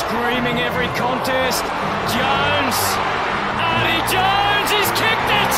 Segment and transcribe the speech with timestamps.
[0.00, 1.60] screaming every contest.
[2.08, 2.78] Jones.
[3.60, 5.54] Artie Jones, he's kicked it!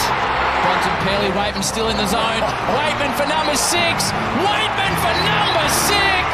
[0.66, 2.42] Bontempelli, Weightman still in the zone.
[2.74, 4.10] Weightman for number six.
[4.42, 6.26] Weightman for number six.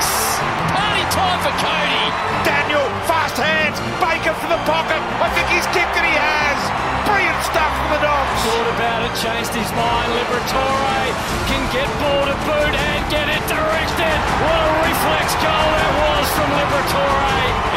[0.73, 2.05] Party time for Cody.
[2.49, 3.77] Daniel, fast hands.
[4.01, 5.01] Baker for the pocket.
[5.21, 6.05] I think he's kicked it.
[6.05, 6.88] He has.
[7.09, 8.37] Brilliant stuff from the Dogs.
[8.45, 10.09] Thought about it, changed his mind.
[10.13, 11.09] Liberatore
[11.49, 14.17] can get ball to boot and get it directed.
[14.45, 17.29] What a reflex goal that was from Liberatore.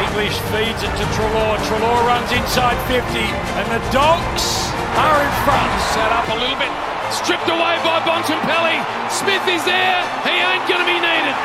[0.04, 1.56] English feeds it to Treloar.
[1.64, 3.00] Treloar runs inside 50,
[3.56, 4.68] and the Dogs
[5.00, 5.72] are in front.
[5.96, 6.72] Set up a little bit.
[7.08, 8.76] Stripped away by Bontempelli.
[9.08, 10.00] Smith is there.
[10.28, 11.36] He ain't going to be needed.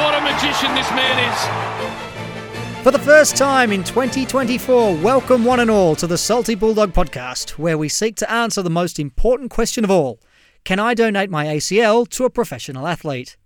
[0.00, 1.95] What a magician this man is.
[2.86, 7.58] For the first time in 2024, welcome one and all to the Salty Bulldog podcast,
[7.58, 10.20] where we seek to answer the most important question of all
[10.62, 13.36] Can I donate my ACL to a professional athlete?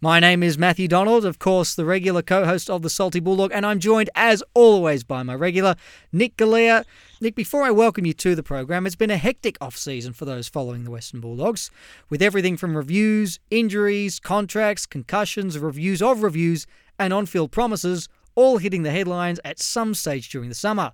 [0.00, 3.50] My name is Matthew Donald, of course, the regular co host of the Salty Bulldog,
[3.52, 5.76] and I'm joined, as always, by my regular
[6.10, 6.86] Nick Galea.
[7.20, 10.24] Nick, before I welcome you to the program, it's been a hectic off season for
[10.24, 11.70] those following the Western Bulldogs,
[12.08, 16.66] with everything from reviews, injuries, contracts, concussions, reviews of reviews,
[16.98, 18.08] and on field promises
[18.38, 20.92] all hitting the headlines at some stage during the summer.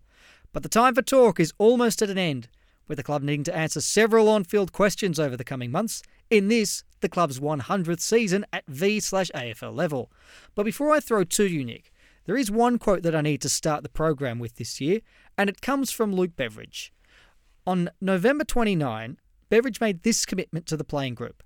[0.55, 2.48] But the time for talk is almost at an end,
[2.89, 6.03] with the club needing to answer several on field questions over the coming months.
[6.31, 10.11] In this, the club's 100th season at V slash AFL level.
[10.55, 11.92] But before I throw to you, Nick,
[12.25, 15.03] there is one quote that I need to start the program with this year,
[15.36, 16.95] and it comes from Luke Beveridge.
[17.67, 19.19] On November 29,
[19.51, 21.42] Beveridge made this commitment to the playing group.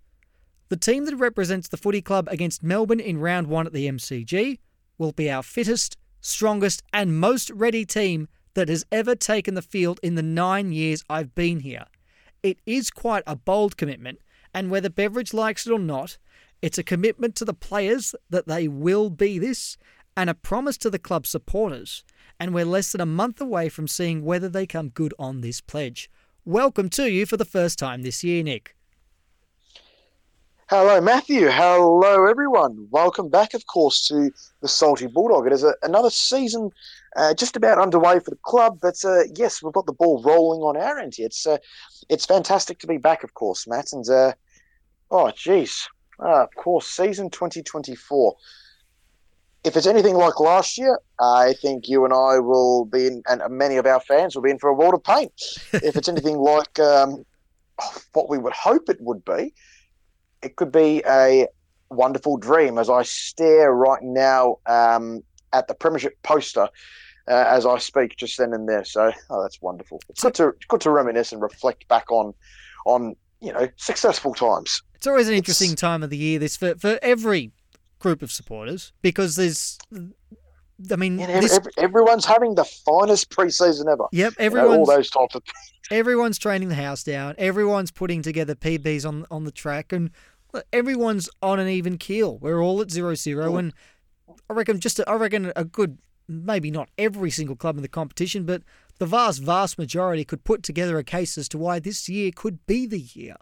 [0.69, 4.61] The team that represents the footy club against Melbourne in round one at the MCG
[4.99, 10.01] will be our fittest, strongest, and most ready team that has ever taken the field
[10.03, 11.85] in the nine years I've been here.
[12.43, 14.19] It is quite a bold commitment,
[14.53, 16.19] and whether Beveridge likes it or not,
[16.61, 19.77] it's a commitment to the players that they will be this,
[20.17, 22.03] and a promise to the club supporters.
[22.41, 25.61] And we're less than a month away from seeing whether they come good on this
[25.61, 26.11] pledge.
[26.45, 28.75] Welcome to you for the first time this year, Nick.
[30.71, 31.49] Hello, Matthew.
[31.49, 32.89] Hello, everyone.
[32.91, 34.31] Welcome back, of course, to
[34.61, 35.47] the Salty Bulldog.
[35.47, 36.69] It is a, another season
[37.17, 40.61] uh, just about underway for the club, but uh, yes, we've got the ball rolling
[40.61, 41.25] on our end here.
[41.25, 41.57] It's uh,
[42.11, 43.95] it's fantastic to be back, of course, Matt.
[43.95, 44.35] And uh,
[45.11, 45.89] oh, geez,
[46.23, 48.37] uh, of course, season 2024.
[49.65, 53.41] If it's anything like last year, I think you and I will be in, and
[53.57, 55.31] many of our fans will be in for a world of pain.
[55.73, 57.25] if it's anything like um,
[58.13, 59.55] what we would hope it would be,
[60.43, 61.47] it could be a
[61.91, 65.23] wonderful dream as I stare right now um,
[65.53, 66.69] at the Premiership poster
[67.29, 68.85] uh, as I speak just then and there.
[68.85, 70.01] So, oh, that's wonderful.
[70.09, 72.35] It's good to good to reminisce and reflect back on
[72.87, 74.83] on you know successful times.
[74.95, 76.39] It's always an interesting it's, time of the year.
[76.39, 77.53] This for for every
[77.99, 79.79] group of supporters because there's.
[80.91, 81.57] I mean, this...
[81.57, 84.05] every, everyone's having the finest preseason ever.
[84.13, 85.43] Yep, everyone's you know, all those types of.
[85.91, 87.35] everyone's training the house down.
[87.39, 90.11] Everyone's putting together PBs on on the track, and
[90.73, 92.39] everyone's on an even keel.
[92.39, 93.73] We're all at zero zero, and
[94.49, 97.89] I reckon just a, I reckon a good maybe not every single club in the
[97.89, 98.63] competition, but
[98.99, 102.65] the vast vast majority could put together a case as to why this year could
[102.67, 103.37] be the year.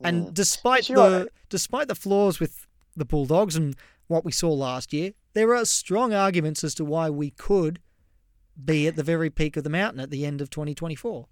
[0.00, 2.66] And despite the despite the flaws with
[2.96, 3.76] the Bulldogs and
[4.06, 7.80] what we saw last year, there are strong arguments as to why we could
[8.62, 11.26] be at the very peak of the mountain at the end of 2024.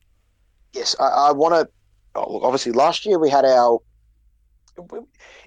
[0.72, 1.69] Yes, I, I want to.
[2.14, 3.81] Oh, obviously, last year we had our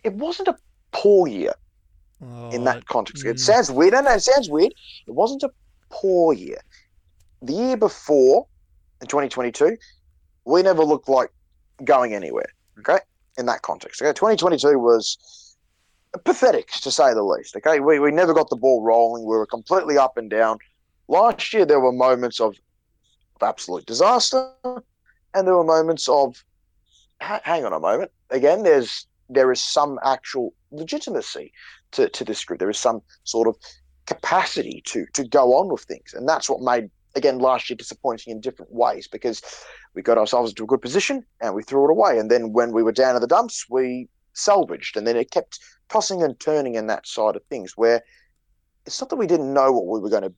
[0.03, 0.55] it wasn't a
[0.91, 1.53] poor year
[2.21, 3.25] oh, in that context.
[3.25, 3.31] Mm.
[3.31, 3.93] It sounds weird.
[3.93, 4.73] I know it sounds weird.
[5.07, 5.49] It wasn't a
[5.89, 6.59] poor year.
[7.41, 8.47] The year before,
[9.01, 9.77] in 2022,
[10.45, 11.31] we never looked like
[11.83, 12.45] going anywhere.
[12.79, 12.99] Okay,
[13.37, 14.01] in that context.
[14.01, 15.17] Okay, 2022 was
[16.19, 17.55] pathetic to say the least.
[17.55, 19.23] Okay, we, we never got the ball rolling.
[19.23, 20.57] We were completely up and down.
[21.07, 22.55] Last year, there were moments of,
[23.35, 26.43] of absolute disaster, and there were moments of
[27.19, 28.11] hang on a moment.
[28.29, 31.51] Again, there's there is some actual legitimacy
[31.91, 32.59] to, to this group.
[32.59, 33.55] There is some sort of
[34.05, 38.31] capacity to to go on with things, and that's what made again last year disappointing
[38.31, 39.41] in different ways because
[39.93, 42.71] we got ourselves into a good position and we threw it away, and then when
[42.71, 45.59] we were down in the dumps, we salvaged, and then it kept
[45.89, 48.03] tossing and turning in that side of things where
[48.85, 50.33] it's not that we didn't know what we were going to.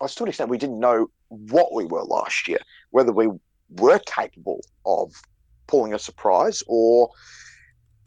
[0.00, 3.28] I to an extent, we didn't know what we were last year, whether we
[3.70, 5.12] were capable of
[5.66, 7.10] pulling a surprise or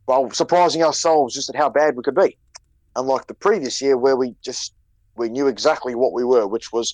[0.07, 2.37] well, surprising ourselves just at how bad we could be.
[2.95, 4.73] Unlike the previous year where we just
[5.15, 6.93] we knew exactly what we were, which was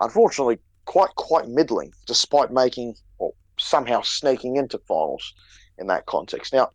[0.00, 5.34] unfortunately quite quite middling, despite making or somehow sneaking into finals
[5.78, 6.52] in that context.
[6.52, 6.70] Now,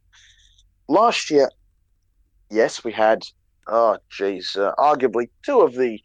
[0.91, 1.49] last year,
[2.49, 3.23] yes, we had
[3.67, 5.99] oh geez, uh, arguably two of the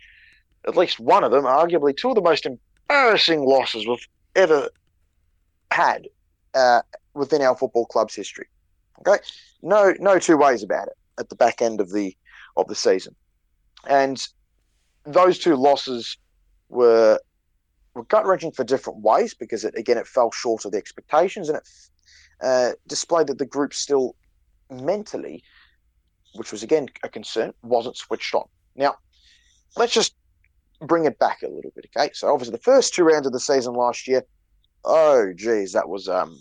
[0.66, 4.68] at least one of them, arguably two of the most embarrassing losses we've ever
[5.70, 6.08] had
[6.54, 6.82] uh,
[7.14, 8.46] within our football club's history.
[9.00, 9.22] Okay,
[9.62, 10.94] no, no two ways about it.
[11.18, 12.14] At the back end of the
[12.56, 13.14] of the season,
[13.88, 14.26] and
[15.04, 16.16] those two losses
[16.68, 17.18] were
[17.94, 21.48] were gut wrenching for different ways because it again it fell short of the expectations
[21.48, 21.68] and it
[22.42, 24.14] uh, displayed that the group still
[24.70, 25.42] mentally,
[26.34, 28.46] which was again a concern, wasn't switched on.
[28.74, 28.96] Now,
[29.76, 30.14] let's just
[30.80, 32.10] bring it back a little bit, okay?
[32.12, 34.22] So obviously the first two rounds of the season last year,
[34.84, 36.38] oh geez, that was um,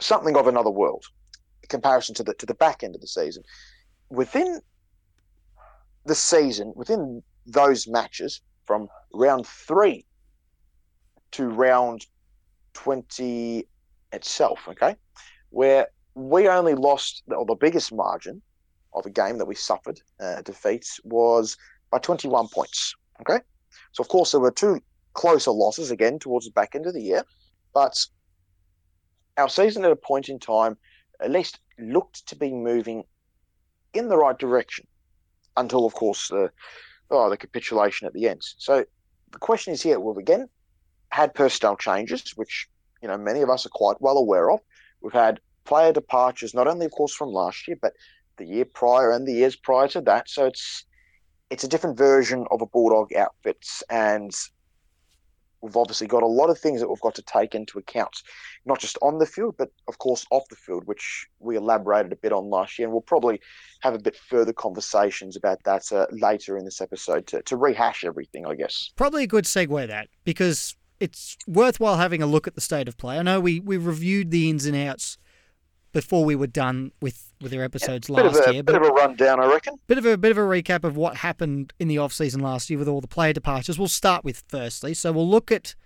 [0.00, 1.04] something of another world
[1.62, 3.42] in comparison to the to the back end of the season.
[4.10, 4.60] Within
[6.06, 10.04] the season, within those matches from round three
[11.32, 12.06] to round
[12.74, 13.66] 20
[14.12, 14.96] itself, okay,
[15.50, 18.40] where we only lost, or the biggest margin
[18.94, 21.56] of a game that we suffered uh, defeats was
[21.90, 23.40] by 21 points, okay?
[23.92, 24.80] So, of course, there were two
[25.14, 27.24] closer losses again towards the back end of the year,
[27.72, 28.04] but
[29.36, 30.76] our season at a point in time
[31.20, 33.04] at least looked to be moving
[33.92, 34.86] in the right direction
[35.56, 36.50] until, of course, the
[37.10, 38.42] oh, the capitulation at the end.
[38.58, 38.84] So
[39.32, 40.48] the question is here: We've again
[41.10, 42.68] had personnel changes, which
[43.02, 44.60] you know many of us are quite well aware of.
[45.00, 47.92] We've had player departures, not only of course from last year, but
[48.36, 50.28] the year prior and the years prior to that.
[50.28, 50.84] So it's
[51.50, 54.34] it's a different version of a bulldog outfits, and
[55.64, 58.22] we've obviously got a lot of things that we've got to take into account,
[58.66, 62.16] not just on the field, but of course off the field, which we elaborated a
[62.16, 62.86] bit on last year.
[62.86, 63.40] And we'll probably
[63.80, 68.04] have a bit further conversations about that uh, later in this episode to, to rehash
[68.04, 68.90] everything, I guess.
[68.96, 72.96] Probably a good segue that because it's worthwhile having a look at the state of
[72.98, 73.18] play.
[73.18, 75.16] I know we, we reviewed the ins and outs
[75.94, 78.62] before we were done with, with their episodes yeah, last a, year.
[78.64, 79.76] Bit of a rundown, I reckon.
[79.86, 82.68] Bit of a bit of a recap of what happened in the off season last
[82.68, 83.78] year with all the player departures.
[83.78, 84.92] We'll start with firstly.
[84.92, 85.76] So we'll look at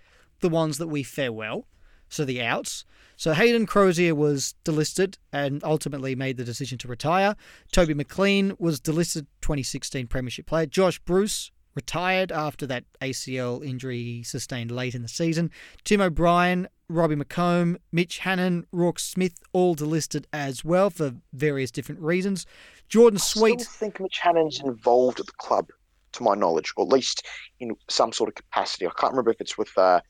[0.41, 1.67] the ones that we farewell,
[2.09, 2.85] so the outs.
[3.17, 7.35] So Hayden Crozier was delisted and ultimately made the decision to retire.
[7.71, 10.65] Toby McLean was delisted 2016 Premiership player.
[10.65, 15.49] Josh Bruce retired after that ACL injury he sustained late in the season.
[15.85, 22.01] Tim O'Brien, Robbie McComb, Mitch Hannan, Rourke Smith, all delisted as well for various different
[22.01, 22.45] reasons.
[22.89, 23.61] Jordan Sweet.
[23.61, 25.69] I think Mitch Hannan's involved at the club,
[26.11, 27.25] to my knowledge, or at least
[27.61, 28.85] in some sort of capacity.
[28.85, 30.01] I can't remember if it's with uh,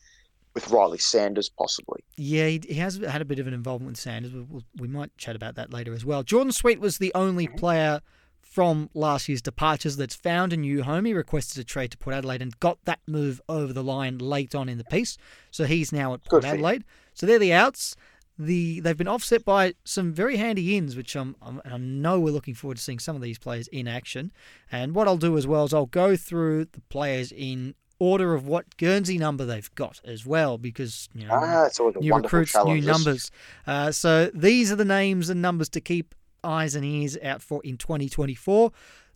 [0.56, 2.04] with Ryley Sanders, possibly.
[2.18, 4.34] Yeah, he, he, has had a bit of an involvement with Sanders.
[4.34, 6.24] We, we, we might chat about that later as well.
[6.24, 7.58] Jordan Sweet was the only mm-hmm.
[7.58, 8.02] player
[8.50, 11.06] from last year's departures that's found a new home.
[11.06, 14.56] He requested a trade to Port Adelaide and got that move over the line late
[14.56, 15.18] on in the piece.
[15.52, 16.84] So he's now at Port Good Adelaide.
[17.14, 17.96] So they're the outs.
[18.40, 22.32] The they've been offset by some very handy ins, which I'm, I'm, i know we're
[22.32, 24.32] looking forward to seeing some of these players in action.
[24.72, 28.48] And what I'll do as well is I'll go through the players in order of
[28.48, 31.70] what Guernsey number they've got as well, because you know ah,
[32.00, 33.30] new recruits, new numbers.
[33.68, 37.62] Uh, so these are the names and numbers to keep eyes and ears out for
[37.64, 38.72] in 2024.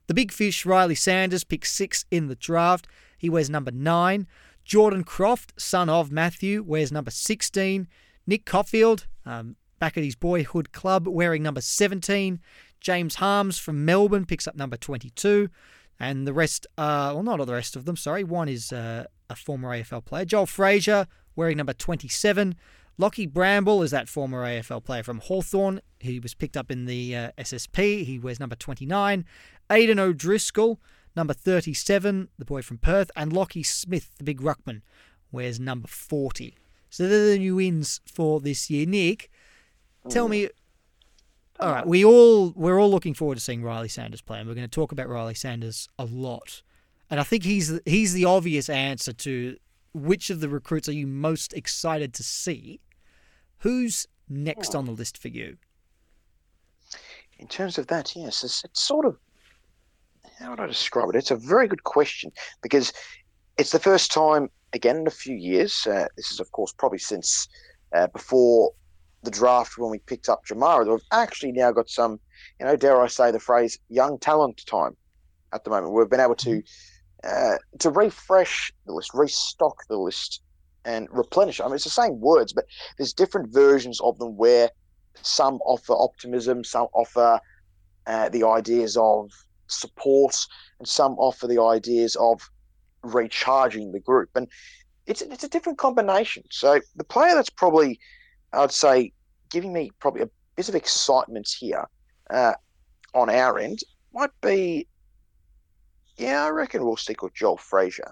[0.07, 2.87] The big fish, Ryley Sanders, picked six in the draft.
[3.17, 4.27] He wears number nine.
[4.65, 7.87] Jordan Croft, son of Matthew, wears number 16.
[8.25, 12.39] Nick Coffield, um, back at his boyhood club, wearing number 17.
[12.79, 15.49] James Harmes from Melbourne picks up number 22.
[15.99, 18.23] And the rest, uh, well, not all the rest of them, sorry.
[18.23, 20.25] One is uh, a former AFL player.
[20.25, 22.55] Joel Freijah, wearing number 27.
[22.99, 25.81] Lachie Bramble is that former AFL player from Hawthorn.
[25.99, 28.05] He was picked up in the uh, SSP.
[28.05, 29.25] He wears number 29.
[29.71, 30.79] Aidan O'Driscoll,
[31.15, 33.09] number 37, the boy from Perth.
[33.15, 34.81] And Lockie Smith, the big ruckman,
[35.31, 36.55] wears number 40.
[36.89, 38.85] So they're the new wins for this year.
[38.85, 39.31] Nick,
[40.09, 40.49] tell me.
[41.59, 44.55] All right, we all we're all looking forward to seeing Ryley Sanders play, and we're
[44.55, 46.61] going to talk about Ryley Sanders a lot.
[47.09, 49.57] And I think he's he's the obvious answer to
[49.93, 52.79] which of the recruits are you most excited to see?
[53.63, 55.57] Who's next on the list for you?
[57.39, 59.17] In terms of that, yes, it's, it's sort of
[60.37, 61.15] how would I describe it?
[61.15, 62.91] It's a very good question because
[63.57, 65.87] it's the first time again in a few years.
[65.87, 67.47] Uh, this is, of course, probably since
[67.93, 68.73] uh, before
[69.23, 70.85] the draft when we picked up Jamarra.
[70.85, 72.19] We've actually now got some,
[72.59, 74.97] you know, dare I say the phrase, young talent time
[75.53, 75.93] at the moment.
[75.93, 76.59] We've been able to mm-hmm.
[77.25, 80.41] Uh, to refresh the list, restock the list,
[80.85, 81.59] and replenish.
[81.59, 82.65] I mean, it's the same words, but
[82.97, 84.69] there's different versions of them where
[85.21, 87.39] some offer optimism, some offer
[88.07, 89.31] uh, the ideas of
[89.67, 90.35] support,
[90.79, 92.41] and some offer the ideas of
[93.03, 94.29] recharging the group.
[94.35, 94.47] And
[95.05, 96.43] it's it's a different combination.
[96.49, 97.99] So the player that's probably,
[98.53, 99.13] I'd say,
[99.51, 101.85] giving me probably a bit of excitement here
[102.29, 102.53] uh,
[103.13, 103.79] on our end
[104.13, 104.87] might be
[106.17, 108.11] Yeah, I reckon we'll stick with Joel Freijah.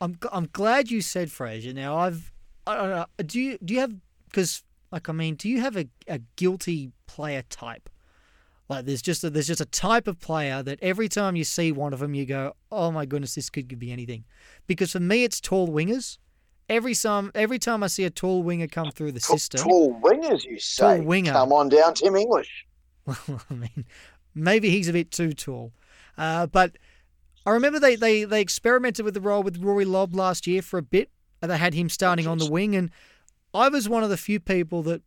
[0.00, 1.74] I'm I'm glad you said Freijah.
[1.74, 2.32] Now I've
[2.66, 3.06] I don't know.
[3.24, 3.94] Do you do you have
[4.26, 4.62] because
[4.92, 7.88] like I mean, do you have a, a guilty player type?
[8.68, 11.70] Like there's just a, there's just a type of player that every time you see
[11.70, 14.24] one of them, you go, oh my goodness, this could be anything.
[14.66, 16.18] Because for me, it's tall wingers.
[16.68, 20.44] Every time every time I see a tall winger come through the system, tall wingers,
[20.44, 20.96] you say?
[20.96, 21.32] Tall winger.
[21.32, 22.66] Come on down, Tim English.
[23.06, 23.84] Well, I mean,
[24.34, 25.72] maybe he's a bit too tall,
[26.18, 26.72] uh, but
[27.46, 30.78] I remember they, they they experimented with the role with Rory Lobb last year for
[30.78, 31.10] a bit.
[31.42, 32.90] And they had him starting on the wing, and
[33.52, 35.02] I was one of the few people that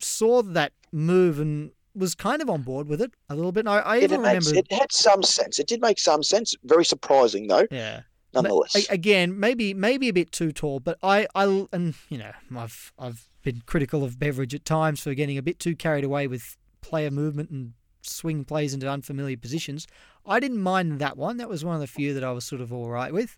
[0.00, 3.68] saw that move and was kind of on board with it a little bit.
[3.68, 5.58] I, I even it remember makes, it had some sense.
[5.58, 6.54] It did make some sense.
[6.64, 7.66] Very surprising though.
[7.70, 8.00] Yeah.
[8.34, 12.90] Nonetheless, again, maybe maybe a bit too tall, but I, I and you know I've
[12.98, 16.56] I've been critical of Beveridge at times for getting a bit too carried away with
[16.80, 19.86] player movement and swing plays into unfamiliar positions.
[20.26, 21.36] I didn't mind that one.
[21.38, 23.36] That was one of the few that I was sort of all right with.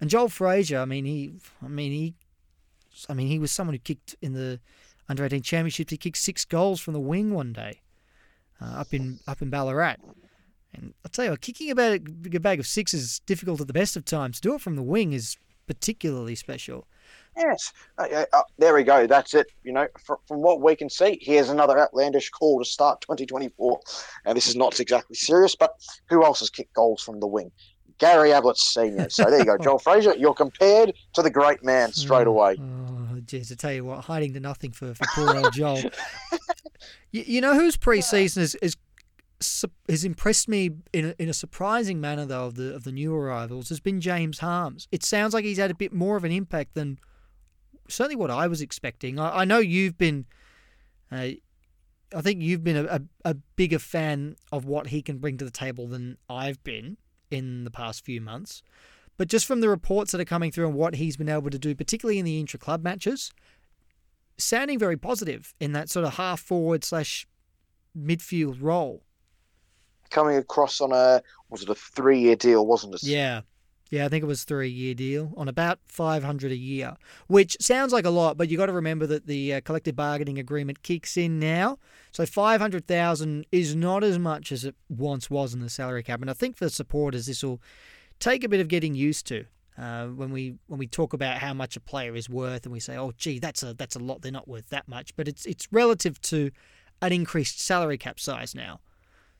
[0.00, 1.32] And Joel Freijah, I mean, he,
[1.62, 2.14] I mean, he,
[3.08, 4.60] I mean, he was someone who kicked in the
[5.08, 5.90] under eighteen championships.
[5.90, 7.80] He kicked six goals from the wing one day,
[8.60, 9.96] uh, up in up in Ballarat.
[10.74, 13.66] And I'll tell you, what, kicking a bag, a bag of six is difficult at
[13.66, 14.36] the best of times.
[14.36, 16.86] To do it from the wing is particularly special.
[17.38, 19.06] Yes, uh, uh, there we go.
[19.06, 19.46] That's it.
[19.62, 23.80] You know, from, from what we can see, here's another outlandish call to start 2024.
[24.24, 25.70] And this is not exactly serious, but
[26.08, 27.50] who else has kicked goals from the wing?
[27.98, 29.08] Gary Ablett Sr.
[29.10, 30.18] So there you go, Joel Freijah.
[30.18, 32.56] You're compared to the great man straight Mm, away.
[32.58, 35.82] Oh, I tell you what, hiding to nothing for, for poor old Joel.
[37.12, 38.76] you, you know whose preseason is, is
[39.88, 43.14] has impressed me in a, in a surprising manner though of the of the new
[43.14, 44.88] arrivals has been James Harmes.
[44.90, 46.98] It sounds like he's had a bit more of an impact than
[47.88, 49.18] certainly what I was expecting.
[49.18, 50.26] I, I know you've been.
[51.10, 51.28] Uh,
[52.14, 55.44] I think you've been a, a, a bigger fan of what he can bring to
[55.44, 56.96] the table than I've been
[57.30, 58.62] in the past few months.
[59.18, 61.58] But just from the reports that are coming through and what he's been able to
[61.58, 63.32] do, particularly in the intra club matches,
[64.38, 67.26] sounding very positive in that sort of half forward slash
[67.96, 69.02] midfield role.
[70.10, 73.02] Coming across on a was it a three year deal, wasn't it?
[73.02, 73.42] Yeah.
[73.90, 77.92] Yeah, I think it was three year deal on about 500 a year, which sounds
[77.92, 81.16] like a lot, but you got to remember that the uh, collective bargaining agreement kicks
[81.16, 81.78] in now.
[82.12, 86.20] So 500,000 is not as much as it once was in the salary cap.
[86.20, 87.62] And I think for supporters, this will
[88.20, 89.46] take a bit of getting used to.
[89.78, 92.80] Uh, when we when we talk about how much a player is worth, and we
[92.80, 94.22] say, "Oh, gee, that's a that's a lot.
[94.22, 96.50] They're not worth that much," but it's it's relative to
[97.00, 98.80] an increased salary cap size now.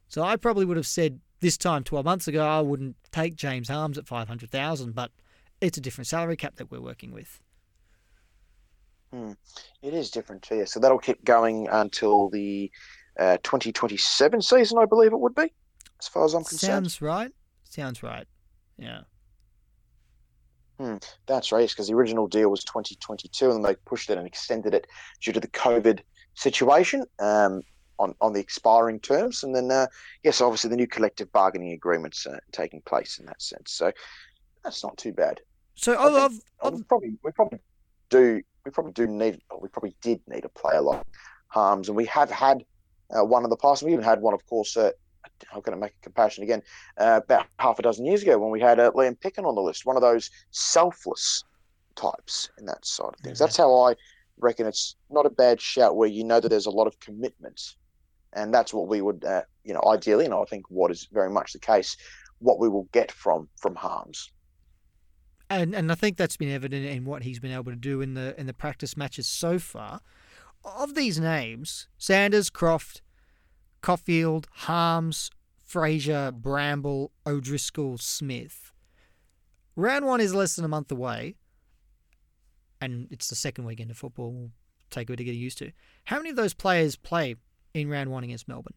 [0.06, 3.68] So I probably would have said this time 12 months ago I wouldn't take James
[3.68, 5.10] Harmes at 500,000, but
[5.60, 7.40] it's a different salary cap that we're working with.
[9.12, 9.32] Hmm.
[9.82, 10.66] It is different too.
[10.66, 12.70] So that'll keep going until the
[13.18, 15.52] uh, 2027 season, I believe it would be,
[16.00, 16.84] as far as I'm concerned.
[16.84, 17.32] Sounds right.
[17.64, 18.26] Sounds right.
[18.76, 19.00] Yeah.
[20.78, 20.96] Hmm.
[21.26, 24.86] That's right, because the original deal was 2022, and they pushed it and extended it
[25.20, 26.00] due to the COVID
[26.34, 27.62] situation um,
[27.98, 29.42] on on the expiring terms.
[29.42, 29.86] And then, uh,
[30.22, 33.72] yes, obviously the new collective bargaining agreements uh, taking place in that sense.
[33.72, 33.92] So
[34.64, 35.40] that's not too bad.
[35.74, 37.58] So I I've, I've, we probably we probably
[38.10, 41.02] do we probably do need we probably did need a player like
[41.48, 42.64] Harmes, and we have had
[43.16, 43.82] uh, one in the past.
[43.82, 44.76] We even had one, of course.
[44.76, 44.90] Uh,
[45.52, 46.62] I'm going to make a comparison again.
[46.96, 49.60] Uh, about half a dozen years ago, when we had uh, Liam Picken on the
[49.60, 51.44] list, one of those selfless
[51.96, 53.40] types in that side of things.
[53.40, 53.46] Yeah.
[53.46, 53.94] That's how I
[54.38, 55.96] reckon it's not a bad shout.
[55.96, 57.76] Where you know that there's a lot of commitment,
[58.32, 61.30] and that's what we would, uh, you know, ideally, and I think what is very
[61.30, 61.96] much the case,
[62.38, 64.30] what we will get from from Harmes.
[65.50, 68.14] and and I think that's been evident in what he's been able to do in
[68.14, 70.00] the in the practice matches so far.
[70.64, 73.00] Of these names, Sanders, Croft,
[73.80, 75.30] Coffield, Harmes,
[75.68, 78.72] Freijah, Bramble, O'Driscoll, Smith.
[79.76, 81.36] Round one is less than a month away,
[82.80, 84.32] and it's the second weekend of football.
[84.32, 84.50] We'll
[84.90, 85.70] take a bit to get used to.
[86.04, 87.36] How many of those players play
[87.74, 88.74] in round one against Melbourne?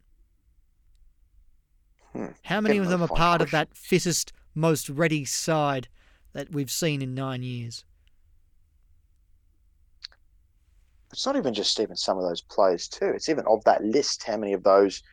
[2.13, 2.27] Hmm.
[2.43, 5.87] How many of them are part of that fittest, most ready side
[6.33, 7.85] that we've seen in nine years?
[11.11, 13.11] it's not even just even some of those players too.
[13.13, 14.23] It's even of that list.
[14.23, 15.03] How many of those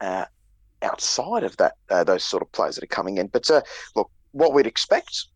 [0.00, 0.24] uh,
[0.82, 3.28] outside of that uh, those sort of players that are coming in?
[3.28, 3.62] But uh,
[3.94, 5.26] look, what we'd expect,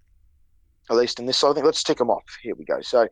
[0.91, 2.25] at least in this side, I think let's tick them off.
[2.43, 2.81] Here we go.
[2.81, 3.09] So,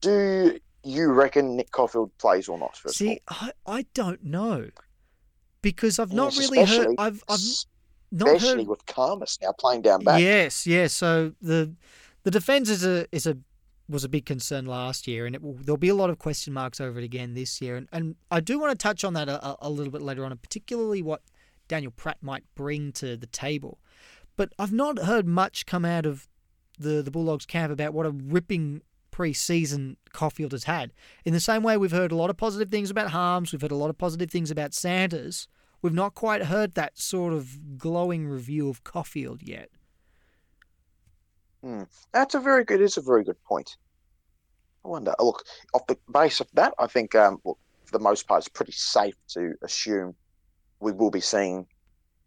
[0.00, 2.76] do you reckon Nick Coffield plays or not?
[2.88, 4.68] See, I, I don't know
[5.62, 6.94] because I've not Yes, really heard.
[6.98, 7.40] I've I've
[8.10, 8.68] not especially heard.
[8.68, 10.20] with Khamis now playing down back.
[10.20, 10.92] Yes, yes.
[10.92, 11.74] So the
[12.22, 13.36] the defense is a is a
[13.88, 16.52] was a big concern last year, and it will, there'll be a lot of question
[16.52, 17.74] marks over it again this year.
[17.74, 20.26] And, and I do want to touch on that a, a- a little bit later
[20.26, 21.22] on, and particularly what
[21.68, 23.78] Daniel Pratt might bring to the table.
[24.36, 26.28] But I've not heard much come out of
[26.78, 28.82] the, the Bulldogs camp about what a ripping
[29.18, 30.92] pre-season Coffield has had.
[31.24, 33.72] In the same way, we've heard a lot of positive things about Harmes, we've heard
[33.72, 35.48] a lot of positive things about Sanders.
[35.82, 39.70] We've not quite heard that sort of glowing review of Coffield yet.
[41.64, 41.82] Hmm.
[42.12, 42.80] That's a very good.
[42.80, 43.76] Is a very good point.
[44.84, 45.16] I wonder.
[45.18, 45.42] Look,
[45.74, 48.70] off the base of that, I think um, well, for the most part, it's pretty
[48.70, 50.14] safe to assume
[50.78, 51.66] we will be seeing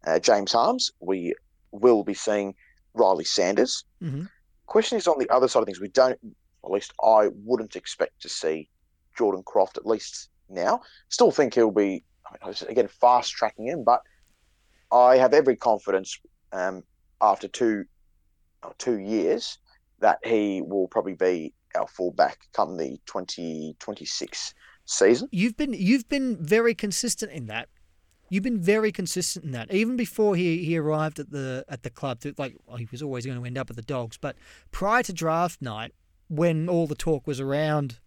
[0.06, 0.92] uh, James Harmes.
[1.00, 1.34] We
[1.70, 2.54] will be seeing
[2.92, 3.82] Ryley Sanders.
[4.02, 4.24] Mm-hmm.
[4.66, 5.80] Question is on the other side of things.
[5.80, 6.18] We don't,
[6.64, 8.68] at least I wouldn't expect to see
[9.16, 10.80] Jordan Croft at least now.
[11.08, 12.04] Still think he'll be
[12.42, 14.02] I mean, again fast tracking him, but
[14.90, 16.18] I have every confidence
[16.52, 16.82] um,
[17.20, 17.84] after two
[18.78, 19.58] two years
[20.00, 24.54] that he will probably be our fullback come the 2026
[24.84, 25.28] season.
[25.32, 27.68] You've been you've been very consistent in that.
[28.28, 29.72] You've been very consistent in that.
[29.72, 33.26] Even before he, he arrived at the at the club, like well, he was always
[33.26, 34.16] going to end up at the Dogs.
[34.16, 34.36] But
[34.70, 35.92] prior to draft night,
[36.28, 37.98] when all the talk was around,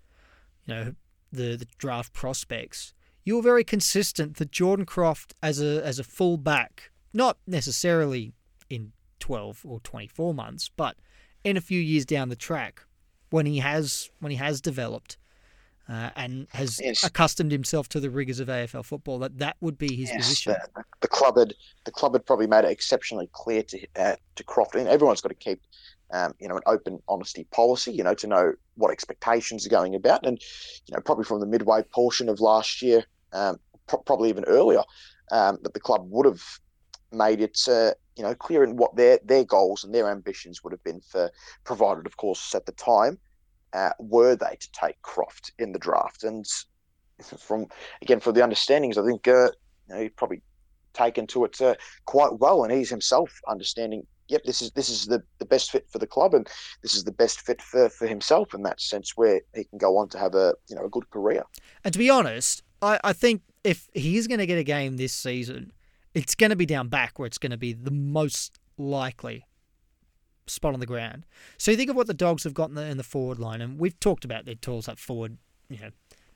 [0.66, 0.96] you know,
[1.32, 2.94] the the draft prospects,
[3.24, 8.34] you were very consistent that Jordan Croft as a as a fullback, not necessarily
[8.70, 10.98] in 12 or 24 months, but
[11.44, 12.84] in a few years down the track,
[13.30, 15.18] when he has when he has developed
[15.88, 17.04] uh, and has yes.
[17.04, 20.56] accustomed himself to the rigors of AFL football, that that would be his yes, position.
[20.76, 21.54] The, the, club had
[21.86, 25.30] the club had probably made it exceptionally clear to uh, to Croft, and everyone's got
[25.30, 25.62] to keep.
[26.14, 29.96] Um, you know, an open honesty policy, you know, to know what expectations are going
[29.96, 30.24] about.
[30.24, 30.40] And,
[30.86, 34.84] you know, probably from the midway portion of last year, um, pro- probably even earlier,
[35.32, 36.44] um, that the club would have
[37.12, 40.72] made it uh, you know clear in what their their goals and their ambitions would
[40.72, 41.32] have been for
[41.64, 43.18] provided of course at the time
[43.76, 46.24] uh, were they to take Croft in the draft?
[46.24, 46.46] And
[47.22, 47.68] from
[48.02, 49.52] again for the understandings I think uh,
[49.88, 50.42] you know, he's probably
[50.94, 55.06] taken to it uh, quite well and he's himself understanding yep this is this is
[55.06, 56.48] the, the best fit for the club and
[56.82, 59.98] this is the best fit for, for himself in that sense where he can go
[59.98, 61.44] on to have a you know a good career.
[61.84, 65.14] And to be honest I, I think if he's going to get a game this
[65.14, 65.72] season
[66.14, 69.46] it's going to be down back where it's going to be the most likely
[70.48, 71.26] spot on the ground.
[71.58, 73.62] So you think of what the dogs have got in the, in the forward line,
[73.62, 75.38] and we've talked about their tools up forward,
[75.70, 75.90] you know,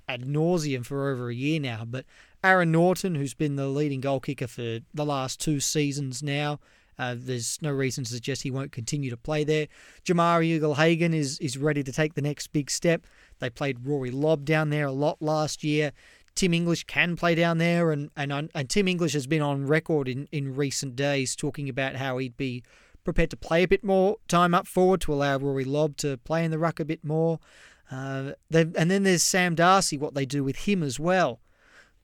[0.07, 1.85] ad nauseum for over a year now.
[1.85, 2.05] But
[2.43, 6.59] Aaron Naughton, who's been the leading goal kicker for the last two seasons now,
[6.97, 9.67] uh, there's no reason to suggest he won't continue to play there.
[10.03, 13.07] Jamarra Ugle-Hagan is is ready to take the next big step.
[13.39, 15.93] They played Rory Lobb down there a lot last year.
[16.35, 20.09] Tim English can play down there, and and and Tim English has been on record
[20.09, 22.63] in, in recent days talking about how he'd be
[23.09, 26.45] prepared to play a bit more time up forward to allow Rory Lobb to play
[26.45, 27.39] in the ruck a bit more.
[27.91, 31.39] Uh, and then there's Sam Darcy, what they do with him as well,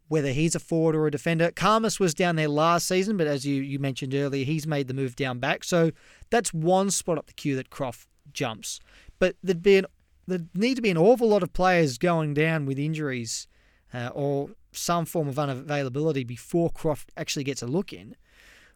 [0.08, 1.52] whether he's a forward or a defender.
[1.52, 4.96] Khamis was down there last season, but as you, you mentioned earlier, he's made the
[4.96, 5.64] move down back.
[5.64, 5.92] So
[6.32, 8.80] that's one spot up the queue that Croft jumps.
[9.20, 9.86] But there'd be an
[10.28, 13.48] there'd need to be an awful lot of players going down with injuries
[13.94, 18.16] uh, or some form of unavailability before Croft actually gets a look in.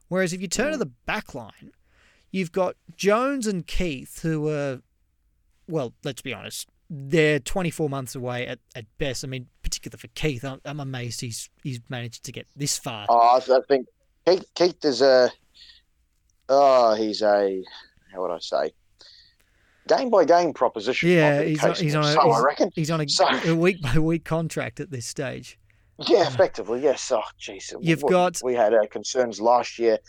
[0.10, 1.72] Whereas if you turn to the back line,
[2.32, 4.82] you've got Jones and Keath, who are,
[5.68, 9.24] well, let's be honest, they're 24 months away at, at best.
[9.24, 13.06] I mean, particularly for Keath, I'm, I'm amazed he's he's managed to get this far.
[13.10, 13.88] Oh, I think
[14.26, 15.32] Keath, Keath is a,
[16.50, 17.64] oh, he's a,
[18.12, 18.72] how would I say,
[19.88, 21.10] game by game proposition.
[21.10, 22.72] Yeah, he's on, he's on, a, so, he's, I reckon.
[22.76, 25.60] he's on a, so, a week by week contract at this stage.
[26.08, 27.12] Yeah, effectively, yes.
[27.12, 27.74] Oh, jeez.
[27.82, 28.40] You've got.
[28.44, 30.00] We had our concerns last year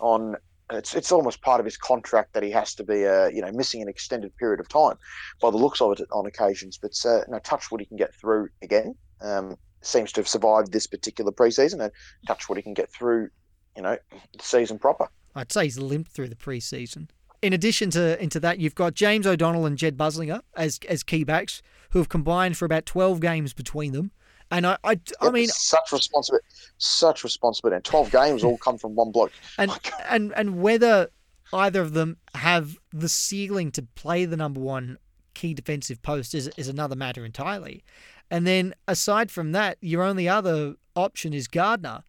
[0.00, 0.36] on.
[0.70, 3.50] It's, it's almost part of his contract that he has to be, uh, you know,
[3.52, 4.96] missing an extended period of time,
[5.40, 6.78] by the looks of it on occasions.
[6.78, 8.94] But uh, no, touch wood he can get through again.
[9.20, 11.92] Um, seems to have survived this particular preseason, and
[12.26, 13.30] touch wood he can get through,
[13.76, 15.08] you know, the season proper.
[15.34, 17.08] I'd say he's limped through the preseason
[17.42, 21.24] in addition to into that, you've got James O'Donnell and Jedd Busslinger as as key
[21.24, 24.10] backs who have combined for about twelve games between them.
[24.50, 26.46] And I, I, I mean, such responsibility,
[26.78, 27.76] such responsibility.
[27.76, 29.32] And twelve games all come from one bloke.
[29.58, 29.70] And
[30.08, 31.08] and and whether
[31.52, 34.98] either of them have the ceiling to play the number one
[35.34, 37.84] key defensive post is is another matter entirely.
[38.30, 42.04] And then aside from that, your only other option is Gardner,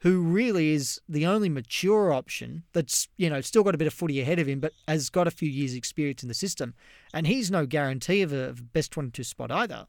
[0.00, 3.92] who really is the only mature option that's, you know, still got a bit of
[3.92, 6.74] footy ahead of him, but has got a few years' experience in the system.
[7.12, 9.86] And he's no guarantee of a best 22 spot either.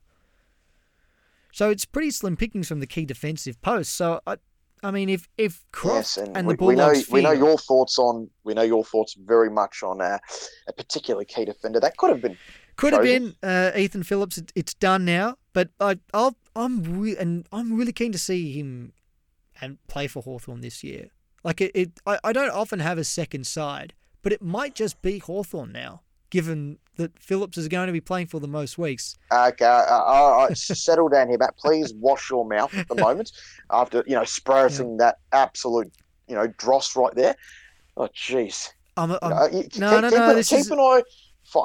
[1.51, 3.93] So it's pretty slim pickings from the key defensive post.
[3.93, 4.37] So, I,
[4.83, 7.21] I mean, if if Croft yes, and, and, the we, Bulldogs we know, feel, we
[7.21, 10.17] know your thoughts on we know your thoughts very much on uh,
[10.67, 12.37] a particular key defender that could have been
[12.77, 13.05] could chosen.
[13.05, 14.37] have been uh, Ethan Phillips.
[14.37, 18.53] It, it's done now, but I, I'll, I'm re- and I'm really keen to see
[18.53, 18.93] him
[19.59, 21.09] and play for Hawthorn this year.
[21.43, 25.01] Like it, it I, I don't often have a second side, but it might just
[25.01, 29.17] be Hawthorn now, given that Phillips is going to be playing for the most weeks.
[29.31, 31.57] Okay, uh, right, settle down here, Matt.
[31.57, 33.31] Please wash your mouth at the moment
[33.69, 35.05] after you know sprouting yeah.
[35.05, 35.91] that absolute
[36.27, 37.35] you know dross right there.
[37.97, 38.69] Oh, jeez.
[38.97, 40.35] I'm, I'm, you know, no, keep, no, no.
[40.35, 40.71] Keep, keep is...
[40.71, 41.01] an eye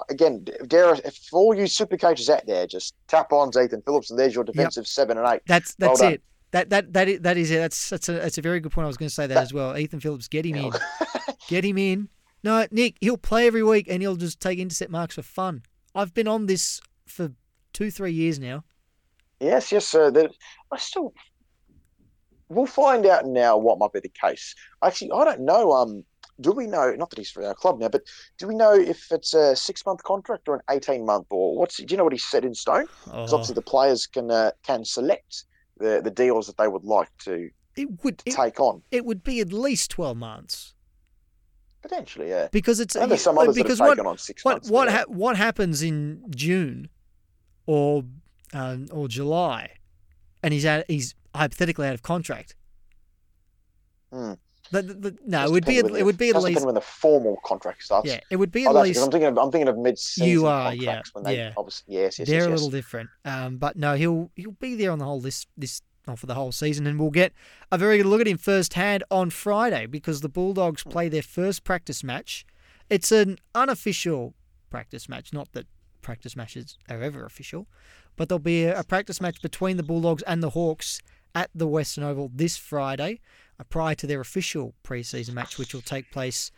[0.09, 0.97] again, Dara,
[1.31, 4.45] for all you super coaches out there, just tap on Ethan Phillips, and there's your
[4.45, 4.87] defensive yep.
[4.87, 5.43] seven and eight.
[5.47, 6.23] That's that's well it.
[6.53, 7.59] That that that is, that is it.
[7.59, 8.85] That's that's a that's a very good point.
[8.85, 9.77] I was going to say that, that as well.
[9.77, 10.73] Ethan Phillips, get him in,
[11.49, 12.09] get him in.
[12.47, 15.65] No, Nick, he'll play every week and he'll just take intercept marks for fun.
[15.97, 17.33] I've been on this for
[17.73, 18.63] two, three years now.
[19.41, 20.13] Yes, yes, sir.
[20.13, 20.31] That
[20.71, 21.13] I still.
[22.49, 24.55] We'll find out now what might be the case.
[24.85, 25.73] Actually, I don't know.
[25.73, 26.05] Um,
[26.41, 26.95] do we know?
[26.95, 28.03] Not that he's for our club now, but
[28.39, 31.79] do we know if it's a six-month contract or an eighteen-month, or what's?
[31.79, 32.87] Do you know what he's set in stone?
[33.07, 33.39] Because oh.
[33.39, 35.47] obviously the players can uh, can select
[35.79, 38.83] the the deals that they would like to it would take it, on.
[38.93, 40.76] It would be at least twelve months.
[41.89, 42.49] Potentially, yeah.
[42.51, 44.71] Because it's and there's some others because that have what, on six what, months.
[44.71, 46.89] What ha- what happens in June
[47.67, 48.05] or
[48.53, 49.71] um, or July,
[50.43, 52.57] and he's out, he's hypothetically out of contract.
[54.13, 54.33] Hmm.
[54.73, 57.39] The, the, the, no, it would be it would be at least when the formal
[57.45, 58.09] contract starts.
[58.09, 59.01] Yeah, it would be at oh, least.
[59.01, 61.53] I'm thinking of I'm thinking of mid-season you are, contracts yeah, when they yeah.
[61.57, 62.59] obviously yes, yes, they're yes, a yes.
[62.59, 63.11] little different.
[63.25, 66.35] Um, but no, he'll he'll be there on the whole this this oh, for the
[66.35, 67.33] whole season, and we'll get
[67.71, 71.65] a very good look at him firsthand on Friday because the Bulldogs play their first
[71.65, 72.47] practice match.
[72.89, 74.35] It's an unofficial
[74.71, 75.67] practice match, not that
[76.03, 77.67] practice matches are ever official,
[78.17, 81.01] but there'll be a, a practice match between the Bulldogs and the Hawks
[81.35, 83.21] at the Western Oval this Friday.
[83.59, 86.51] Uh, prior to their official preseason match, which will take place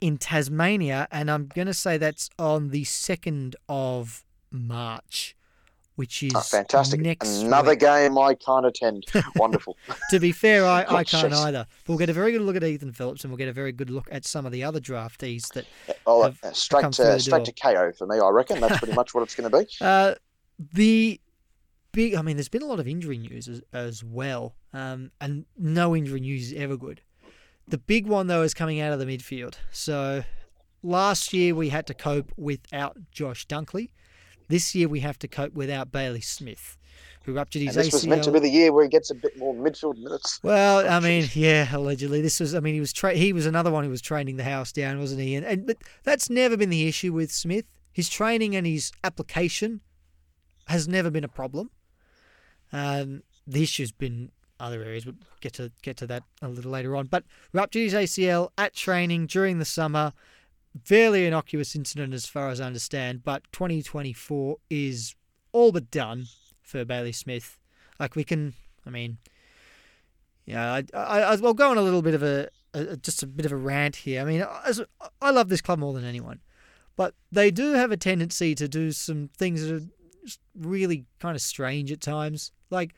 [0.00, 1.06] in Tasmania.
[1.12, 5.36] And I'm going to say that's on the 2nd of March,
[5.96, 7.00] which is oh, fantastic.
[7.00, 7.80] Next Another week.
[7.80, 9.04] game I can't attend.
[9.36, 9.76] Wonderful.
[10.10, 11.66] to be fair, I, I can't either.
[11.84, 13.72] But we'll get a very good look at Ethan Phillips and we'll get a very
[13.72, 15.66] good look at some of the other draftees that.
[16.06, 18.60] Oh, have uh, straight to straight to KO for me, I reckon.
[18.60, 19.66] That's pretty much what it's going to be.
[19.82, 20.14] Uh,
[20.74, 21.20] the
[21.92, 22.14] big.
[22.14, 25.96] I mean, there's been a lot of injury news as, as well, um, and no
[25.96, 27.00] injury news is ever good.
[27.66, 29.54] The big one though is coming out of the midfield.
[29.70, 30.24] So
[30.82, 33.90] last year we had to cope without Josh Dunkley.
[34.52, 36.76] This year we have to cope without Bailey Smith,
[37.24, 37.94] who ruptured his and this ACL.
[37.94, 40.40] was meant to be the year where he gets a bit more midfield minutes.
[40.42, 42.54] Well, I mean, yeah, allegedly this was.
[42.54, 44.98] I mean, he was tra- he was another one who was training the house down,
[44.98, 45.36] wasn't he?
[45.36, 47.64] And, and but that's never been the issue with Smith.
[47.94, 49.80] His training and his application
[50.66, 51.70] has never been a problem.
[52.74, 55.06] Um, the issue's been other areas.
[55.06, 57.06] We'll get to get to that a little later on.
[57.06, 60.12] But ruptured his ACL at training during the summer.
[60.84, 65.14] Fairly innocuous incident as far as I understand, but 2024 is
[65.52, 66.26] all but done
[66.62, 67.58] for Bailey Smith.
[68.00, 68.54] Like we can,
[68.86, 69.18] I mean,
[70.46, 73.26] yeah, I, I, I will go on a little bit of a, a, just a
[73.26, 74.22] bit of a rant here.
[74.22, 74.80] I mean, as,
[75.20, 76.40] I love this club more than anyone,
[76.96, 79.86] but they do have a tendency to do some things that are
[80.58, 82.50] really kind of strange at times.
[82.70, 82.94] Like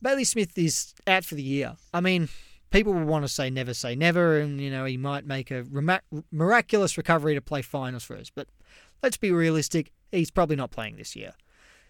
[0.00, 1.74] Bailey Smith is out for the year.
[1.92, 2.28] I mean,
[2.74, 5.64] people will want to say never say never, and you know he might make a
[6.32, 8.30] miraculous recovery to play finals for us.
[8.30, 8.48] But
[9.02, 11.34] let's be realistic; he's probably not playing this year.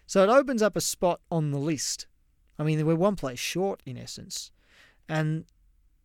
[0.05, 2.05] So it opens up a spot on the list.
[2.59, 4.51] I mean, we're one place short in essence,
[5.09, 5.45] and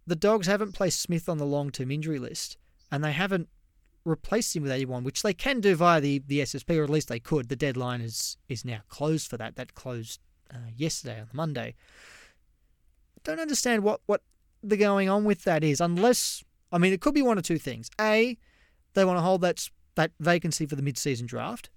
[0.06, 2.56] the Dogs haven't placed Smith on the long-term injury list,
[2.90, 3.48] and they haven't
[4.06, 7.08] replaced him with anyone, which they can do via the, the SSP, or at least
[7.08, 7.50] they could.
[7.50, 9.56] The deadline is is now closed for that.
[9.56, 11.74] That closed uh, yesterday on Monday.
[13.22, 14.22] Don't understand what what
[14.62, 17.58] the going on with that is, unless I mean it could be one or two
[17.58, 17.90] things.
[18.00, 18.36] A,
[18.94, 21.70] they want to hold that that vacancy for the mid-season draft,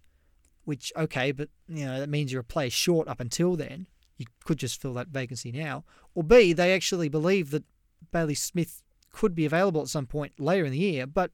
[0.65, 3.87] which okay, but you know that means you're a player short up until then.
[4.17, 5.83] You could just fill that vacancy now.
[6.13, 7.63] Or B, they actually believe that
[8.11, 11.31] Bailey Smith could be available at some point later in the year, but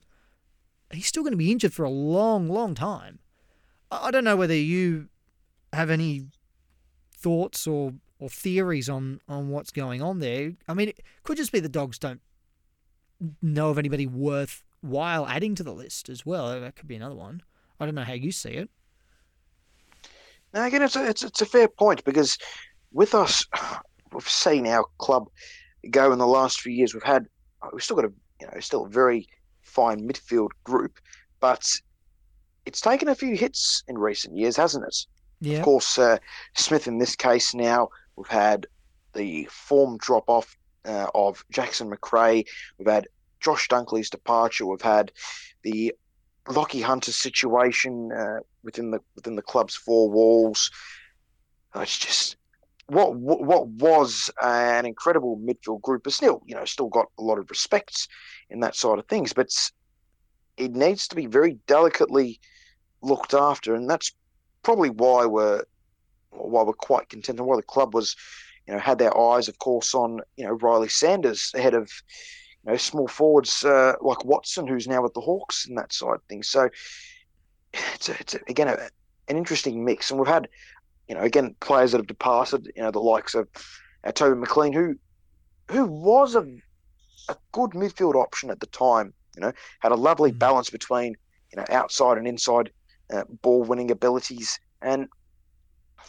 [0.91, 3.19] he's still going to be injured for a long, long time.
[3.91, 5.09] I don't know whether you
[5.73, 6.27] have any
[7.15, 10.53] thoughts or or theories on on what's going on there.
[10.67, 12.21] I mean, it could just be the dogs don't
[13.41, 16.59] know of anybody worthwhile adding to the list as well.
[16.59, 17.41] That could be another one.
[17.79, 18.69] I don't know how you see it.
[20.53, 22.37] Now again, it's a, it's it's a fair point because
[22.91, 23.45] with us,
[24.13, 25.29] we've seen our club
[25.91, 26.93] go in the last few years.
[26.93, 27.25] We've had
[27.71, 29.27] we've still got a you know still a very
[29.61, 30.99] fine midfield group,
[31.39, 31.65] but
[32.65, 35.05] it's taken a few hits in recent years, hasn't it?
[35.41, 35.59] Yeah.
[35.59, 36.17] Of course, uh,
[36.55, 38.67] Smith in this case now, we've had
[39.13, 42.45] the form drop off uh, of Jackson Macrae.
[42.77, 43.07] We've had
[43.39, 44.65] Josh Dunkley's departure.
[44.65, 45.11] We've had
[45.63, 45.93] the
[46.45, 50.69] Lachie Hunter situation uh, within the within the club's four walls.
[51.73, 52.35] Oh, it's just
[52.87, 57.39] what what was an incredible midfield group, but still, you know, still got a lot
[57.39, 58.07] of respects
[58.49, 59.31] in that side of things.
[59.31, 59.49] But
[60.57, 62.41] it needs to be very delicately
[63.01, 64.11] looked after, and that's
[64.61, 65.63] probably why we're
[66.31, 68.15] why we're quite content and why the club was,
[68.67, 71.91] you know, had their eyes, of course, on you know Ryley Sanders ahead of
[72.63, 76.15] you know small forwards uh, like Watson, who's now with the Hawks and that side
[76.15, 76.47] of things.
[76.47, 76.69] So
[77.73, 78.89] it's, a, it's a, again a,
[79.27, 80.47] an interesting mix, and we've had
[81.07, 83.47] you know again players that have departed, you know, the likes of
[84.03, 84.95] uh, Toby McLean, who
[85.69, 86.45] who was a
[87.29, 89.13] a good midfield option at the time.
[89.35, 90.39] You know, had a lovely mm.
[90.39, 91.15] balance between
[91.51, 92.71] you know outside and inside
[93.13, 95.07] uh, ball winning abilities, and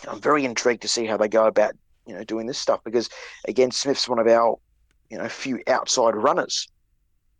[0.08, 1.74] I'm very intrigued to see how they go about
[2.06, 3.08] you know doing this stuff because
[3.46, 4.58] again, Smith's one of our
[5.10, 6.68] you know few outside runners,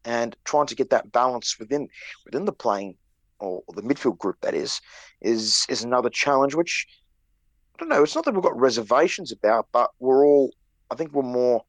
[0.05, 1.89] and trying to get that balance within
[2.25, 2.97] within the playing
[3.39, 4.81] or, the midfield group that is
[5.21, 6.87] is is another challenge which.
[7.75, 8.03] I don't know.
[8.03, 10.53] It's not that we've got reservations about, but we're all.
[10.91, 11.65] I think we're more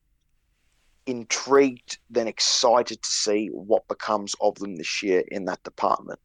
[1.06, 6.20] intrigued than excited to see what becomes of them this year in that department.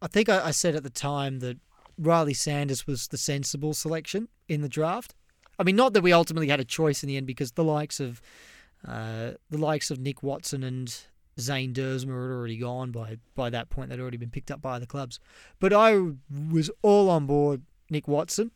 [0.00, 1.58] I think I, I said at the time that
[2.00, 5.14] Ryley Sanders was the sensible selection in the draft.
[5.58, 8.00] I mean, not that we ultimately had a choice in the end because the likes
[8.00, 8.20] of
[8.86, 10.94] uh, the likes of Nick Watson and
[11.38, 13.90] Zane Duursma had already gone by by that point.
[13.90, 15.18] They'd already been picked up by the clubs.
[15.58, 15.98] But I
[16.50, 18.50] was all on board Nick Watson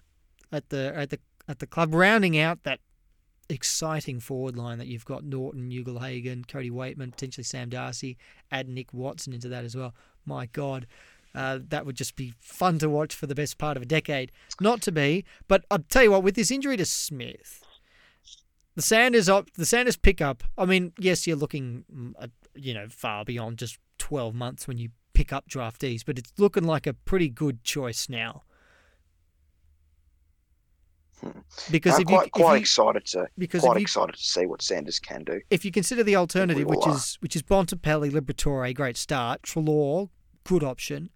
[0.52, 2.80] at the at the at the club, rounding out that
[3.48, 8.16] exciting forward line that you've got Naughton, Ugle-Hagan, Cody Weightman, potentially Sam Darcy,
[8.52, 9.94] add Nick Watson into that as well.
[10.24, 10.86] My God,
[11.34, 14.32] uh, that would just be fun to watch for the best part of a decade.
[14.60, 17.64] Not to be, but I'll tell you what, with this injury to Smith,
[18.74, 20.42] the Sanders up, the Sanders pickup.
[20.56, 24.90] I mean, yes, you're looking, mm, you know, far beyond just 12 months when you
[25.14, 28.42] pick up draftees, but it's looking like a pretty good choice now.
[31.70, 34.46] Because I'm if quite, you, quite you, excited to because quite you, excited to see
[34.46, 35.40] what Sanders can do.
[35.50, 36.94] If you consider the alternative, which are.
[36.94, 40.08] is which is Bontempelli, Liberatore, great start, Treloar,
[40.44, 41.10] good option,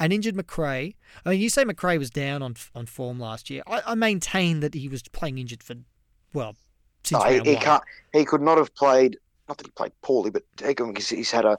[0.00, 0.96] an injured Macrae.
[1.24, 3.62] I mean, you say Macrae was down on on form last year.
[3.66, 5.76] I, I maintain that he was playing injured for
[6.32, 6.56] well.
[7.10, 7.82] no, he, he can't.
[8.12, 9.18] He could not have played.
[9.48, 11.58] Not that he played poorly, but because he's had a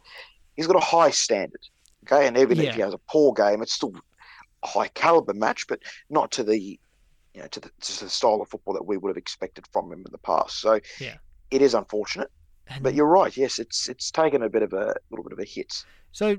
[0.56, 1.62] he's got a high standard.
[2.06, 2.70] Okay, and even yeah.
[2.70, 3.94] if he has a poor game, it's still
[4.64, 6.80] a high caliber match, but not to the
[7.36, 9.92] you know, to the, to the style of football that we would have expected from
[9.92, 10.62] him in the past.
[10.62, 11.16] So yeah,
[11.52, 12.32] it is unfortunate,
[12.68, 13.36] and but you're right.
[13.36, 15.84] Yes, it's it's taken a bit of a little bit of a hit.
[16.12, 16.38] So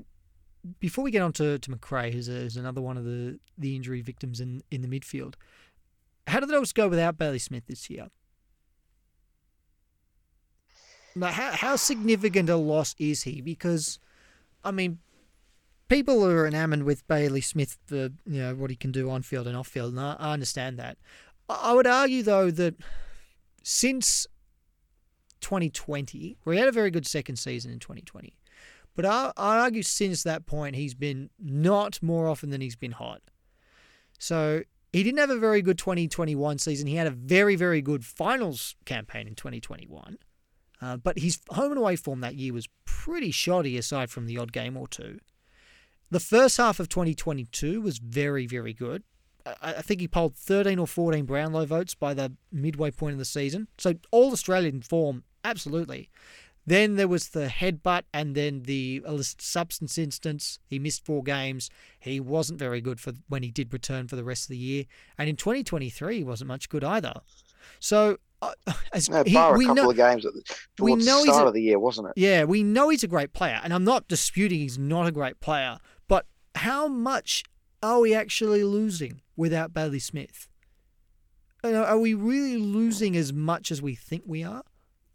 [0.79, 3.75] before we get on to, to Macrae, who's, a, who's another one of the, the
[3.75, 5.35] injury victims in, in the midfield,
[6.27, 8.07] how did the Dogs go without Bailey Smith this year?
[11.15, 13.41] Now, how, how significant a loss is he?
[13.41, 13.97] Because,
[14.63, 14.99] I mean,
[15.87, 19.47] people are enamored with Bailey Smith for you know what he can do on field
[19.47, 20.97] and off field, and I, I understand that.
[21.49, 22.75] I would argue though that
[23.63, 24.27] since
[25.41, 28.36] 2020, where he had a very good second season in 2020,
[28.97, 32.91] but I, I argue since that point he's been not more often than he's been
[32.91, 33.21] hot.
[34.19, 36.87] So he didn't have a very good 2021 season.
[36.87, 40.17] He had a very very good finals campaign in 2021.
[40.81, 44.37] Uh, but his home and away form that year was pretty shoddy aside from the
[44.37, 45.19] odd game or two.
[46.09, 49.03] The first half of 2022 was very, very good.
[49.61, 53.25] I think he polled 13 or 14 Brownlow votes by the midway point of the
[53.25, 53.67] season.
[53.77, 56.09] So all Australian form, absolutely.
[56.67, 60.59] Then there was the headbutt and then the illicit substance instance.
[60.67, 61.69] He missed four games.
[61.99, 64.83] He wasn't very good for when he did return for the rest of the year.
[65.17, 67.13] And in 2023, he wasn't much good either.
[67.79, 68.51] So uh,
[68.93, 70.43] as no, he, we a couple know, of games at the,
[70.77, 72.13] the start a, of the year, wasn't it?
[72.17, 75.39] Yeah, we know he's a great player, and I'm not disputing he's not a great
[75.39, 76.25] player but
[76.55, 77.43] how much
[77.83, 80.47] are we actually losing without Bailey Smith?
[81.63, 84.63] Are we really losing as much as we think we are?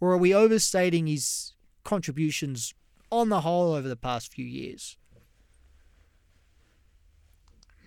[0.03, 1.53] Or are we overstating his
[1.85, 2.75] contributions
[3.13, 4.97] on the whole over the past few years?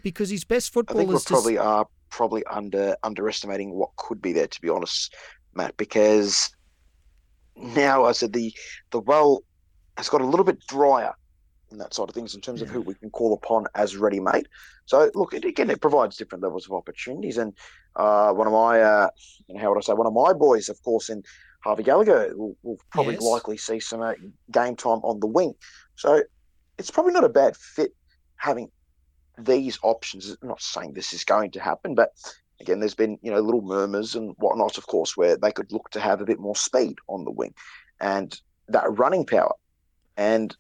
[0.02, 4.32] Because his best football I think we probably are probably under underestimating what could be
[4.32, 5.14] there, to be honest,
[5.56, 5.76] Matt.
[5.76, 6.56] Because
[7.58, 8.54] now I said the
[8.92, 9.44] the well
[9.98, 11.14] has got a little bit drier
[11.70, 12.68] and that sort of things in terms yeah.
[12.68, 14.48] of who we can call upon as ready made.
[14.86, 17.38] So look, it, again, it provides different levels of opportunities.
[17.38, 17.52] And
[17.98, 19.10] uh, one of my, uh,
[19.60, 21.24] how would I say, one of my boys, of course, in
[21.66, 23.24] Harvey Gallagher, will, will probably yes.
[23.24, 24.14] likely see some uh,
[24.52, 25.56] game time on the wing.
[25.96, 26.22] So
[26.78, 27.92] it's probably not a bad fit
[28.36, 28.70] having
[29.40, 30.38] these options.
[30.42, 32.12] I'm not saying this is going to happen, but
[32.62, 35.90] again, there's been you know little murmurs and whatnot, of course, where they could look
[35.90, 37.56] to have a bit more speed on the wing
[38.00, 39.56] and that running power.
[40.18, 40.56] And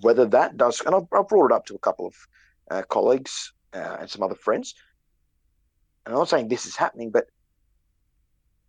[0.00, 2.14] whether that does, and I've, I've brought it up to a couple of
[2.70, 4.76] uh, colleagues uh, and some other friends,
[6.06, 7.26] and I'm not saying this is happening, but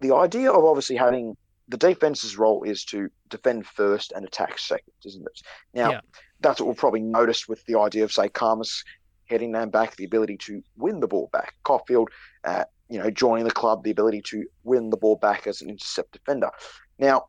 [0.01, 1.35] the idea of obviously having
[1.67, 5.41] the defense's role is to defend first and attack second, isn't it?
[5.73, 5.99] Now, yeah.
[6.41, 8.83] that's what we'll probably notice with the idea of, say, Khamis
[9.25, 11.55] heading them back, the ability to win the ball back.
[11.63, 12.09] Coffield,
[12.43, 15.69] uh, you know, joining the club, the ability to win the ball back as an
[15.69, 16.51] intercept defender.
[16.99, 17.25] Now,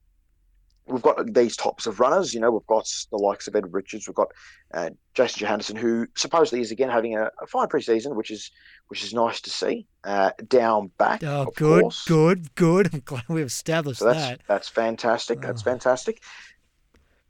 [0.86, 2.32] we've got these types of runners.
[2.32, 4.06] You know, we've got the likes of Ed Richards.
[4.06, 4.32] We've got
[4.72, 8.50] uh, Jason Johannisen, who supposedly is again having a, a fine preseason, which is
[8.88, 9.86] which is nice to see.
[10.04, 11.22] Uh, down back.
[11.24, 12.04] Oh, good, course.
[12.04, 12.90] good, good.
[12.92, 14.40] I'm glad we've established so that's, that.
[14.46, 15.40] That's fantastic.
[15.40, 15.64] That's oh.
[15.64, 16.22] fantastic.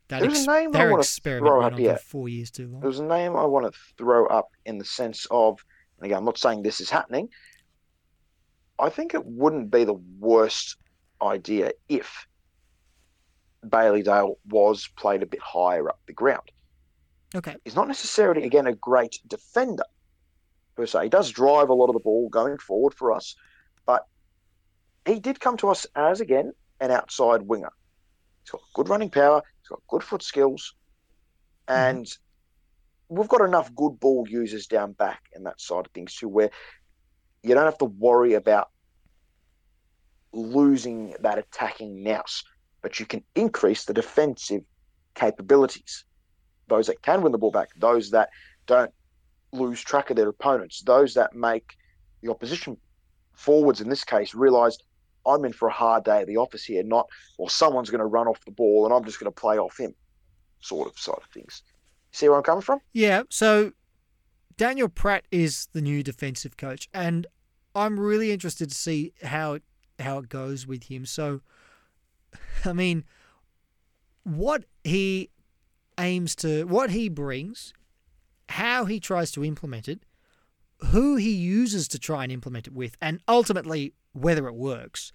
[0.09, 1.97] That There's ex- a name I want to throw up here.
[1.97, 2.81] Four years too long.
[2.81, 5.59] There's a name I want to throw up in the sense of,
[6.01, 7.29] again, I'm not saying this is happening.
[8.79, 10.77] I think it wouldn't be the worst
[11.21, 12.27] idea if
[13.71, 16.51] Bailey Dale was played a bit higher up the ground.
[17.35, 17.57] Okay.
[17.65, 19.85] He's not necessarily, again, a great defender
[20.77, 21.05] per se.
[21.05, 23.37] He does drive a lot of the ball going forward for us,
[23.85, 24.07] but
[25.05, 27.73] he did come to us as, again, an outside winger.
[28.43, 30.75] He's got good running power, he's got good foot skills,
[31.69, 31.81] mm-hmm.
[31.81, 33.17] and mm-hmm.
[33.17, 36.51] we've got enough good ball users down back in that side of things too, where
[37.43, 38.71] you don't have to worry about
[40.33, 42.45] losing that attacking nous
[42.87, 44.63] but you can increase the defensive
[45.17, 46.05] capabilities.
[46.69, 48.29] Those that can win the ball back, those that
[48.67, 48.93] don't
[49.51, 51.73] lose track of their opponents, those that make
[52.23, 52.77] the opposition
[53.33, 54.79] forwards in this case realize
[55.27, 58.07] I'm in for a hard day at the office here, not, or someone's going to
[58.07, 59.93] run off the ball and I'm just going to play off him,
[60.61, 61.65] sort of side of things.
[62.13, 62.79] See where I'm coming from?
[62.93, 63.25] Yeah.
[63.31, 63.73] So
[64.57, 67.27] Daniel Pratt is the new defensive coach, and
[67.75, 69.59] I'm really interested to see how
[69.99, 71.05] how it goes with him.
[71.05, 71.41] So
[72.65, 73.05] I mean,
[74.23, 75.31] what he
[75.99, 77.73] aims to, what he brings,
[78.49, 80.01] how he tries to implement it,
[80.87, 85.13] who he uses to try and implement it with, and ultimately whether it works,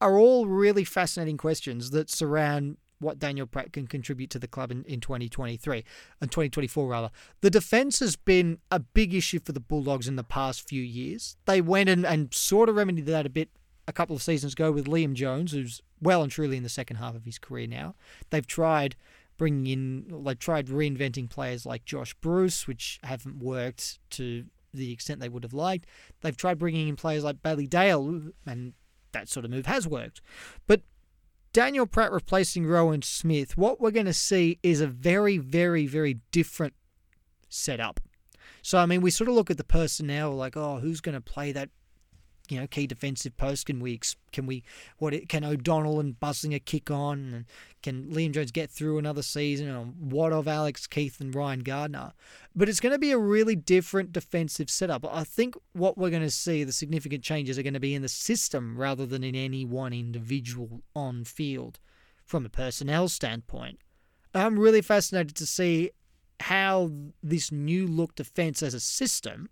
[0.00, 4.70] are all really fascinating questions that surround what Daniel Pratt can contribute to the club
[4.70, 5.84] in, in 2023
[6.20, 7.10] and 2024 rather.
[7.40, 11.36] The defense has been a big issue for the Bulldogs in the past few years.
[11.44, 13.50] They went and, and sort of remedied that a bit
[13.88, 16.96] a couple of seasons ago with Liam Jones, who's well and truly in the second
[16.96, 17.94] half of his career now.
[18.30, 18.96] They've tried
[19.36, 25.20] bringing in, they've tried reinventing players like Josh Bruce, which haven't worked to the extent
[25.20, 25.86] they would have liked.
[26.20, 28.72] They've tried bringing in players like Bailey Dale, and
[29.12, 30.20] that sort of move has worked.
[30.66, 30.82] But
[31.52, 36.18] Daniel Pratt replacing Rohan Smith, what we're going to see is a very, very, very
[36.30, 36.74] different
[37.48, 38.00] setup.
[38.62, 41.20] So, I mean, we sort of look at the personnel like, oh, who's going to
[41.20, 41.70] play that
[42.48, 43.66] you know key defensive post?
[43.66, 44.00] Can we
[44.32, 44.62] can we
[44.98, 47.18] what can O'Donnell and Busslinger kick on?
[47.18, 47.44] And
[47.82, 49.68] can Liam Jones get through another season?
[49.68, 52.12] And what of Alex Keath and Ryan Gardner?
[52.54, 55.04] But it's going to be a really different defensive setup.
[55.10, 58.02] I think what we're going to see the significant changes are going to be in
[58.02, 61.78] the system rather than in any one individual on field
[62.24, 63.78] from a personnel standpoint.
[64.34, 65.90] I'm really fascinated to see
[66.40, 66.90] how
[67.22, 69.48] this new look defense as a system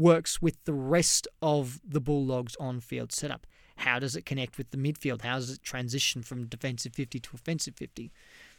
[0.00, 3.46] works with the rest of the Bulldogs on field setup.
[3.76, 5.22] How does it connect with the midfield?
[5.22, 8.10] How does it transition from defensive 50 to offensive 50?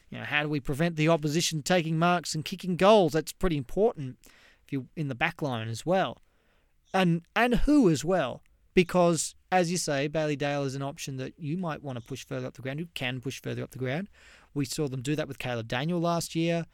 [0.09, 3.13] You know, how do we prevent the opposition taking marks and kicking goals?
[3.13, 4.17] That's pretty important
[4.63, 6.17] if you're in the back line as well.
[6.93, 8.41] And and who as well?
[8.73, 12.25] Because as you say, Bailey Dale is an option that you might want to push
[12.25, 14.09] further up the ground, who can push further up the ground.
[14.53, 16.65] We saw them do that with Caleb Daniel last year.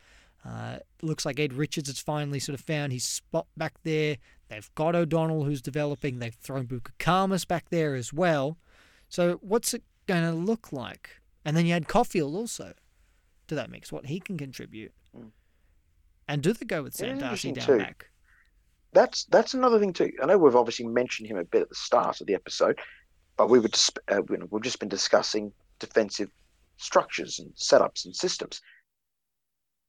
[0.45, 4.17] Uh, looks like Ed Richards has finally sort of found his spot back there.
[4.49, 6.19] They've got O'Donnell who's developing.
[6.19, 8.57] They've thrown Buku back there as well.
[9.09, 11.09] So what's it going to look like?
[11.45, 12.73] And then you add Coffield also
[13.47, 14.93] to that mix, what he can contribute.
[15.15, 15.31] Mm.
[16.27, 17.77] And do they go with Sam Darcy down too.
[17.77, 18.09] back?
[18.93, 20.11] That's that's another thing too.
[20.21, 22.79] I know we've obviously mentioned him a bit at the start of the episode,
[23.37, 26.29] but we were just, uh, we've just been discussing defensive
[26.77, 28.61] structures and setups and systems,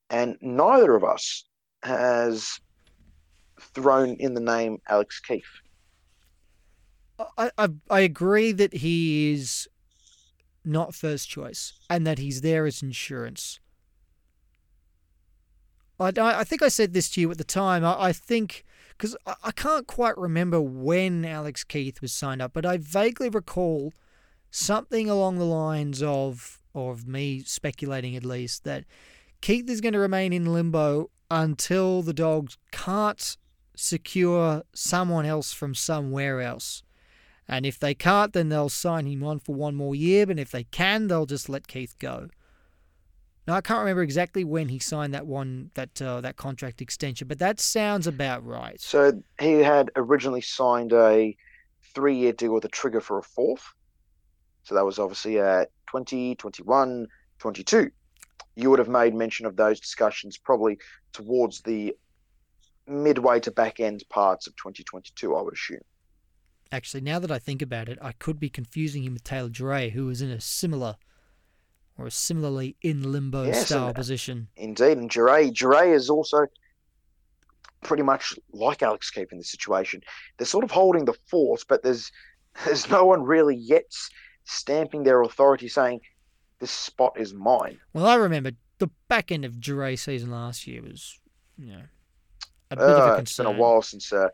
[0.09, 1.45] and neither of us
[1.83, 2.59] has
[3.61, 5.61] thrown in the name Alex Keath.
[7.37, 9.67] I, I, I agree that he is
[10.63, 13.59] not first choice and that he's there as insurance.
[15.99, 17.83] I, I think I said this to you at the time.
[17.83, 18.63] I, I think
[18.97, 23.29] because I, I can't quite remember when Alex Keath was signed up, but I vaguely
[23.29, 23.93] recall
[24.51, 28.85] something along the lines of of me speculating at least that
[29.41, 33.37] Keath is going to remain in limbo until the dogs can't
[33.79, 36.83] secure someone else from somewhere else.
[37.47, 40.25] And if they can't, then they'll sign him on for one more year.
[40.25, 42.29] But if they can, they'll just let Keath go.
[43.47, 47.27] Now I can't remember exactly when he signed that one that uh, that contract extension,
[47.27, 48.79] but that sounds about right.
[48.79, 51.35] So he had originally signed a
[51.95, 53.63] three-year deal with a trigger for a fourth,
[54.61, 57.07] So that was obviously at 20, 21,
[57.39, 57.89] 22.
[58.55, 60.77] You would have made mention of those discussions probably
[61.11, 61.95] towards the
[62.89, 65.81] midway to back end parts of 2022, I would assume.
[66.71, 69.89] Actually, now that I think about it, I could be confusing him with Taylor Duryea,
[69.89, 70.97] who was in a similar
[71.97, 74.47] or a similarly in limbo yes, style and, position.
[74.55, 76.45] Indeed, and Duryea, Duryea is also
[77.81, 80.01] pretty much like Alex Keath in this situation.
[80.37, 82.11] They're sort of holding the fort, but there's
[82.65, 83.93] there's no one really yet
[84.45, 85.99] stamping their authority saying
[86.59, 87.79] this spot is mine.
[87.93, 91.19] Well, I remember the back end of Duryea season last year was,
[91.57, 91.83] you know,
[92.71, 93.21] a bit uh, of a concern.
[93.21, 94.29] It's been a while since, uh,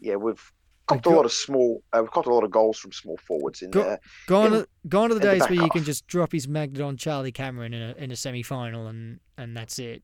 [0.00, 0.52] yeah, we've
[0.86, 3.62] copped a lot of small, uh, we've copped a lot of goals from small forwards
[3.62, 4.00] in go, there.
[4.26, 5.64] Gone, in, gone are the days the where half.
[5.64, 8.86] you can just drop his magnet on Charlie Cameron in a in a semi final
[8.86, 10.02] and and that's it.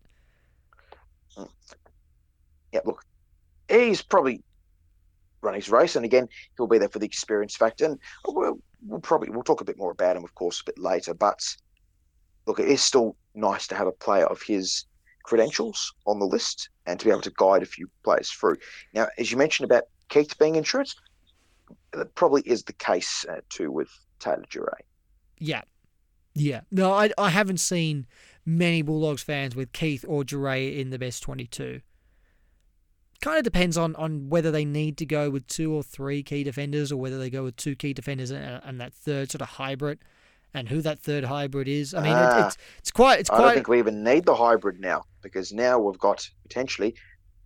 [2.72, 3.05] Yeah, look,
[3.68, 4.43] he's probably
[5.41, 7.87] run his race, and again, he'll be there for the experience factor.
[7.87, 10.79] And we'll, we'll probably we'll talk a bit more about him, of course, a bit
[10.79, 11.14] later.
[11.14, 11.41] But
[12.47, 14.85] look, it is still nice to have a player of his
[15.29, 18.57] credentials on the list and to be able to guide a few players through.
[18.95, 20.97] Now, as you mentioned about Keath being insurance,
[21.93, 24.85] that probably is the case uh, too with Taylor Duryea.
[25.39, 25.61] Yeah.
[26.35, 26.62] Yeah.
[26.70, 28.07] No, I, I haven't seen
[28.47, 31.83] many Bulldogs fans with Keath or Duryea in the best 22.
[33.20, 36.43] Kind of depends on, on whether they need to go with two or three key
[36.43, 39.49] defenders or whether they go with two key defenders and, and that third sort of
[39.49, 39.99] hybrid
[40.55, 41.94] and who that third hybrid is.
[41.94, 43.20] I mean, uh, it's, it's quite.
[43.20, 43.44] It's I quite...
[43.44, 46.94] don't think we even need the hybrid now because now we've got potentially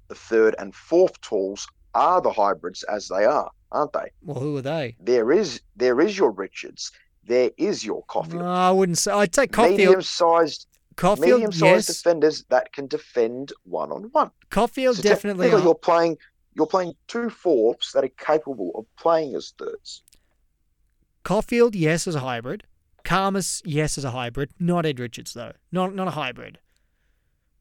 [0.09, 4.11] the third and fourth tools are the hybrids as they are, aren't they?
[4.23, 4.97] Well, who are they?
[5.01, 6.93] There is there is your Richards.
[7.25, 8.43] There is your Coffield.
[8.43, 9.13] No, I wouldn't say.
[9.13, 9.79] I'd take Coffield.
[9.79, 12.03] Medium-sized, Coffield, medium-sized yes.
[12.03, 14.31] defenders that can defend one-on-one.
[14.51, 15.51] Coffield so definitely.
[15.53, 15.61] Are.
[15.61, 16.19] You're playing.
[16.55, 20.03] You're playing two fourths that are capable of playing as thirds.
[21.23, 22.65] Coffield, yes, as a hybrid.
[23.05, 24.51] Khamis, yes, is a hybrid.
[24.59, 25.53] Not Ed Richards though.
[25.71, 26.59] Not not a hybrid.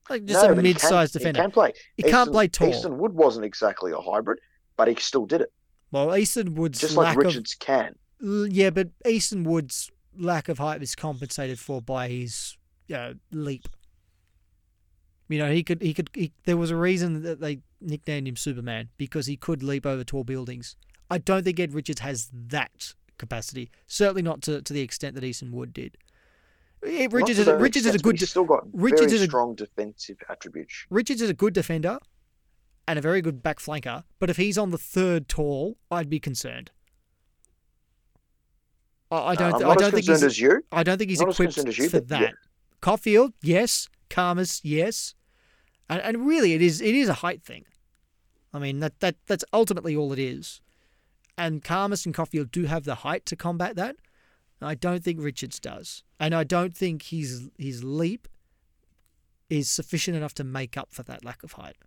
[0.10, 1.40] Like just no, a mid-sized defender.
[1.40, 1.74] He can play.
[1.96, 2.70] He Easton, can't play tall.
[2.70, 4.40] Easton Wood wasn't exactly a hybrid,
[4.76, 5.54] but he still did it.
[5.92, 7.96] Well, Easton Wood's just like Richards of, can.
[8.20, 13.68] Yeah, but Easton Wood's lack of height is compensated for by his you know, leap.
[15.30, 18.36] You know, he could he could he, there was a reason that they nicknamed him
[18.36, 20.76] Superman because he could leap over tall buildings.
[21.10, 23.72] I don't think Ed Richards has that capacity.
[23.88, 25.98] Certainly not to, to the extent that Easton Wood did.
[26.82, 28.20] Richards is, Richards is a good.
[28.20, 30.86] Still got Richards very strong defensive attributes.
[30.90, 32.00] Richards is a good defender
[32.88, 36.20] and a very good back flanker, but if he's on the third tall, I'd be
[36.20, 36.72] concerned.
[39.12, 39.60] I, I don't.
[39.60, 40.24] No, i don't think he's.
[40.24, 40.64] As you.
[40.72, 42.22] I don't think he's not equipped you, for that.
[42.22, 42.32] Yeah.
[42.82, 43.88] Coffield, yes.
[44.10, 45.14] Khamis, yes.
[45.88, 46.82] And, and really, it is.
[46.82, 47.66] It is a height thing.
[48.54, 50.62] I mean, that that that's ultimately all it is.
[51.42, 53.96] And Khamis and Coffield do have the height to combat that.
[54.62, 58.28] I don't think Richards does, and I don't think his his leap
[59.50, 61.78] is sufficient enough to make up for that lack of height.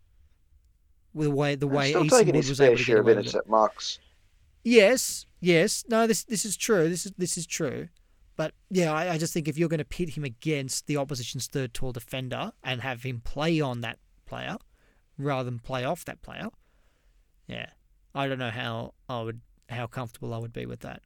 [1.12, 3.34] With the way the way still Easton Wood was able to get away with it.
[3.36, 4.00] At Marks.
[4.64, 6.88] Yes, yes, no, this this is true.
[6.88, 7.90] This is this is true.
[8.36, 11.46] But yeah, I, I just think if you're going to pit him against the opposition's
[11.46, 14.56] third tall defender and have him play on that player
[15.16, 16.48] rather than play off that player,
[17.46, 17.68] yeah,
[18.14, 21.02] I don't know how I would how comfortable I would be with that.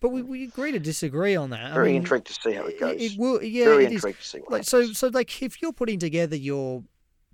[0.00, 1.72] But we, we agree to disagree on that.
[1.72, 3.00] Very I mean, intrigued to see how it goes.
[3.00, 3.64] It, will, yeah.
[3.64, 4.24] Very it intrigued is.
[4.24, 6.82] to see what like, So, so like, if you're putting together your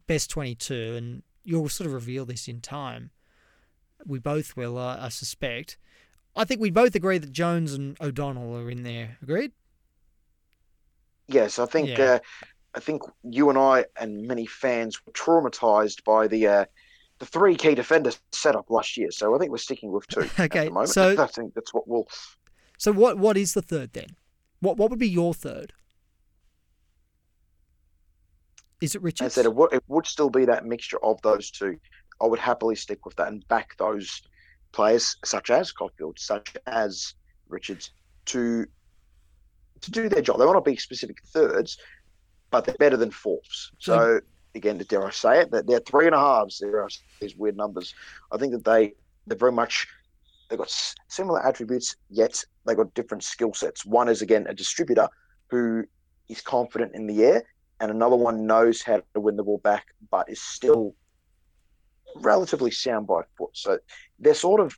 [0.06, 3.10] best twenty-two, and you'll sort of reveal this in time,
[4.06, 5.78] we both will, uh, I suspect.
[6.36, 9.18] I think we both agree that Jones and O'Donnell are in there.
[9.20, 9.50] Agreed?
[11.26, 11.88] Yes, I think.
[11.88, 12.04] Yeah.
[12.04, 12.18] Uh,
[12.76, 16.64] I think you and I and many fans were traumatized by the uh,
[17.20, 19.10] the three key defenders set up last year.
[19.12, 20.28] So I think we're sticking with two.
[20.40, 22.08] okay, so I think that's what we'll
[22.80, 24.16] so what what is the third then?
[24.60, 25.74] What what would be your third?
[28.80, 29.34] Is it Richards?
[29.34, 31.78] I said it would, it would still be that mixture of those two.
[32.22, 34.22] I would happily stick with that and back those
[34.72, 37.14] players, such as Coffield, such as
[37.48, 37.90] Richards,
[38.26, 38.64] to
[39.82, 40.38] to do their job.
[40.38, 41.76] They want to be specific thirds,
[42.50, 43.72] but they're better than fourths.
[43.78, 44.20] So, so
[44.54, 46.58] again, dare I say it, that they're three and a halves.
[46.58, 46.88] There are
[47.20, 47.94] these weird numbers.
[48.32, 48.94] I think that they
[49.26, 49.86] they're very much
[50.48, 50.74] they've got
[51.08, 53.86] similar attributes, yet they've got different skill sets.
[53.86, 55.08] One is again a distributor
[55.48, 55.84] who
[56.28, 57.42] is confident in the air,
[57.80, 60.94] and another one knows how to win the ball back, but is still
[62.16, 63.50] relatively sound by foot.
[63.52, 63.78] So
[64.18, 64.76] they're sort of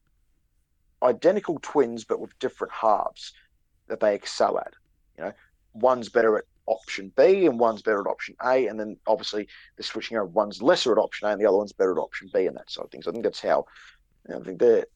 [1.03, 3.33] identical twins, but with different halves
[3.89, 4.73] that they excel at.
[5.19, 5.33] You know,
[5.75, 9.85] one's better at option B and one's better at option A, and then obviously they're
[9.85, 10.27] switching over.
[10.27, 12.71] One's lesser at option A and the other one's better at option B, and that
[12.71, 13.03] sort of thing.
[13.03, 13.67] So I think that's how
[14.29, 14.87] I think they're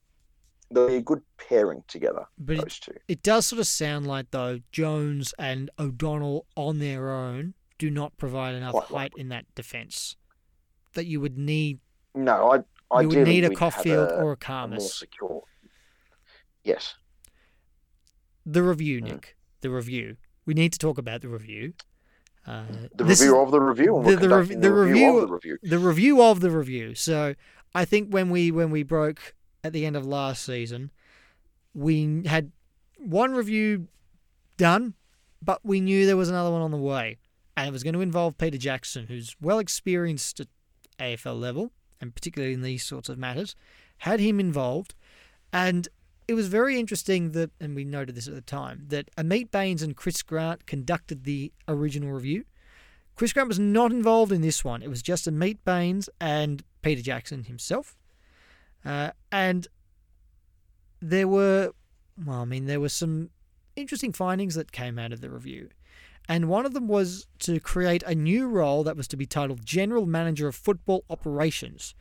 [0.71, 2.27] they'll be a good pairing together.
[2.39, 2.95] But those it, two.
[3.09, 8.17] it does sort of sound like though Jones and O'Donnell on their own do not
[8.17, 10.17] provide enough Quite height in that defence.
[10.95, 11.81] That you would need
[12.14, 12.59] No, I.
[12.89, 15.43] I you would need a Coffield or a a more secure.
[16.62, 16.95] Yes.
[18.45, 19.05] The review, Mm.
[19.05, 19.37] Nick.
[19.61, 20.17] The review.
[20.47, 21.74] We need to talk about the review.
[22.47, 25.28] Uh, The review is- of the review, the- the rev- the, the review, review- of
[25.28, 25.59] the review.
[25.62, 26.94] the review of the review.
[26.94, 27.34] So
[27.74, 29.34] I think when we when we broke
[29.64, 30.92] at the end of last season,
[31.74, 32.53] we had
[32.99, 33.88] one review
[34.57, 34.94] done,
[35.42, 37.18] but we knew there was another one on the way,
[37.57, 40.47] and it was going to involve Peter Jackson, who's well experienced at
[41.01, 43.57] AFL level and particularly in these sorts of matters.
[43.99, 44.94] Had him involved,
[45.53, 45.88] and
[46.29, 49.83] it was very interesting that, and we noted this at the time, that Ameet Bains
[49.83, 52.45] and Chris Grant conducted the original review.
[53.14, 54.83] Chris Grant was not involved in this one.
[54.83, 57.97] It was just Ameet Bains and Peter Jackson himself.
[58.85, 59.68] Uh, and
[61.01, 61.72] there were,
[62.24, 63.31] well, I mean, there were some
[63.74, 65.68] interesting findings that came out of the review.
[66.29, 69.64] And one of them was to create a new role that was to be titled
[69.64, 71.95] General Manager of Football Operations.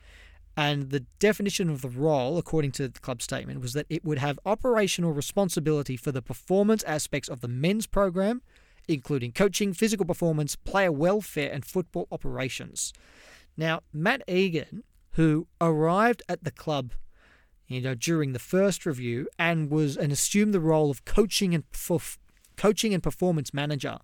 [0.56, 4.18] And the definition of the role, according to the club statement, was that it would
[4.18, 8.40] have operational responsibility for the performance aspects of the men's program,
[8.88, 12.94] including coaching, physical performance, player welfare, and football operations.
[13.56, 16.92] Now, Matt Egan, who arrived at the club,
[17.66, 21.70] you know, during the first review and was and assumed the role of coaching and
[21.70, 22.18] perf-
[22.56, 23.98] coaching and performance manager.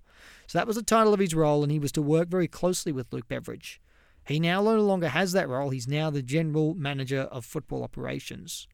[0.46, 2.92] So that was the title of his role, and he was to work very closely
[2.92, 3.80] with Luke Beveridge.
[4.27, 5.70] He now no longer has that role.
[5.70, 8.68] He's now the general manager of football operations.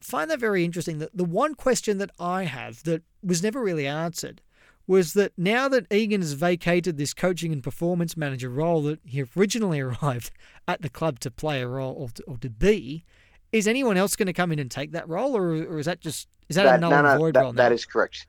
[0.00, 0.98] Find that very interesting.
[0.98, 4.42] That the one question that I have that was never really answered
[4.86, 9.24] was that now that Egan has vacated this coaching and performance manager role that he
[9.36, 10.30] originally arrived
[10.68, 13.04] at the club to play a role or to, or to be,
[13.50, 16.00] is anyone else going to come in and take that role, or, or is that
[16.00, 17.52] just is that, a That, null no, no, void that, role?
[17.54, 17.74] that now?
[17.74, 18.26] is correct.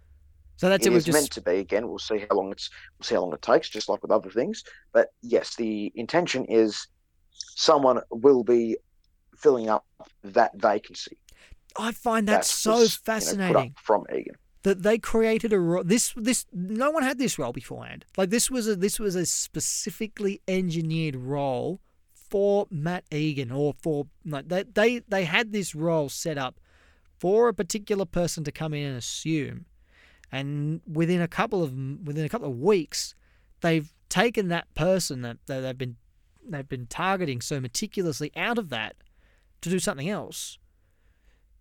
[0.57, 0.93] So that's it it.
[0.93, 1.59] We've just meant to be.
[1.59, 4.11] Again, we'll see how long it's we'll see how long it takes, just like with
[4.11, 4.63] other things.
[4.91, 6.87] But yes, the intention is
[7.55, 8.77] someone will be
[9.37, 9.85] filling up
[10.23, 11.17] that vacancy.
[11.79, 13.75] I find that That's so was, you know, fascinating.
[13.81, 14.35] from Egan.
[14.63, 18.05] that they created a ro- this this no one had this role beforehand.
[18.17, 21.79] Like this was a this was a specifically engineered role
[22.13, 26.59] for Matt Egan or for like they they they had this role set up
[27.19, 29.65] for a particular person to come in and assume,
[30.32, 33.15] and within a couple of within a couple of weeks,
[33.61, 35.97] they've taken that person that, that they've been
[36.47, 38.95] they've been targeting so meticulously out of that
[39.61, 40.57] to do something else.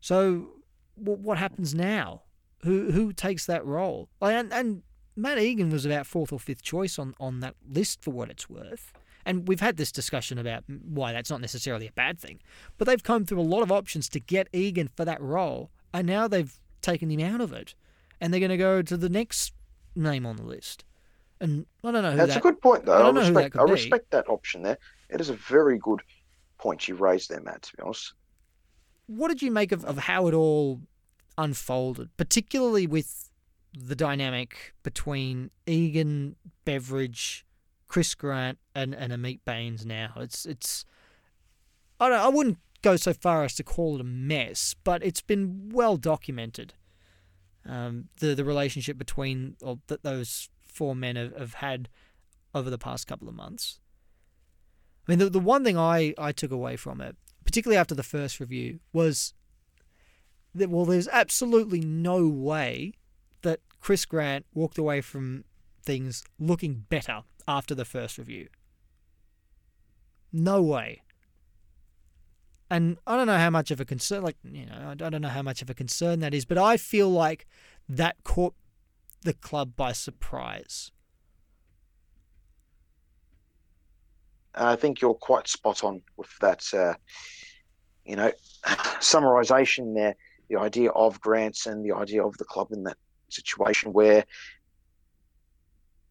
[0.00, 0.50] So,
[0.94, 2.22] wh- what happens now?
[2.62, 4.08] Who who takes that role?
[4.20, 4.82] And and
[5.14, 8.48] Matt Egan was about fourth or fifth choice on on that list for what it's
[8.48, 8.92] worth.
[9.24, 12.38] And we've had this discussion about why that's not necessarily a bad thing.
[12.78, 16.06] But they've come through a lot of options to get Egan for that role, and
[16.06, 17.74] now they've taken him out of it,
[18.20, 19.52] and they're going to go to the next
[19.94, 20.84] name on the list.
[21.40, 22.38] And I don't know who That's that.
[22.38, 22.94] a good point, I though.
[22.94, 23.52] I, don't know who that respect.
[23.52, 24.78] could I respect that option there.
[25.10, 26.00] It is a very good
[26.58, 27.62] point you raised there, Matt.
[27.62, 28.14] To be honest,
[29.06, 30.80] what did you make of, of how it all
[31.38, 33.30] unfolded, particularly with
[33.78, 37.44] the dynamic between Egan, Beveridge,
[37.88, 40.12] Chris Grant, and, and Ameet Bains now?
[40.16, 40.84] It's it's
[42.00, 45.20] I don't I wouldn't go so far as to call it a mess, but it's
[45.20, 46.74] been well documented.
[47.68, 51.88] Um, the the relationship between or that those four men have, have had
[52.54, 53.80] over the past couple of months.
[55.06, 58.02] I mean, the, the one thing I, I took away from it, particularly after the
[58.02, 59.34] first review, was
[60.54, 62.94] that, well, there's absolutely no way
[63.42, 65.44] that Chris Grant walked away from
[65.82, 68.48] things looking better after the first review.
[70.32, 71.02] No way.
[72.68, 75.28] And I don't know how much of a concern, like, you know, I don't know
[75.28, 77.46] how much of a concern that is, but I feel like
[77.88, 78.54] that caught
[79.22, 80.90] the club by surprise.
[84.54, 86.64] I think you're quite spot on with that.
[86.72, 86.94] Uh,
[88.04, 88.32] you know,
[88.64, 90.16] summarization there.
[90.48, 92.96] The idea of grants and the idea of the club in that
[93.28, 94.24] situation where,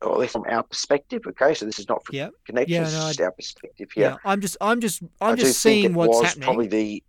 [0.05, 2.29] or at least from our perspective, okay, so this is not for Yeah.
[2.45, 4.03] connections, Yeah, no, just our perspective here.
[4.05, 6.45] Yeah, I'm just, I'm just, I'm I just seeing it what's was happening.
[6.45, 7.03] Probably the,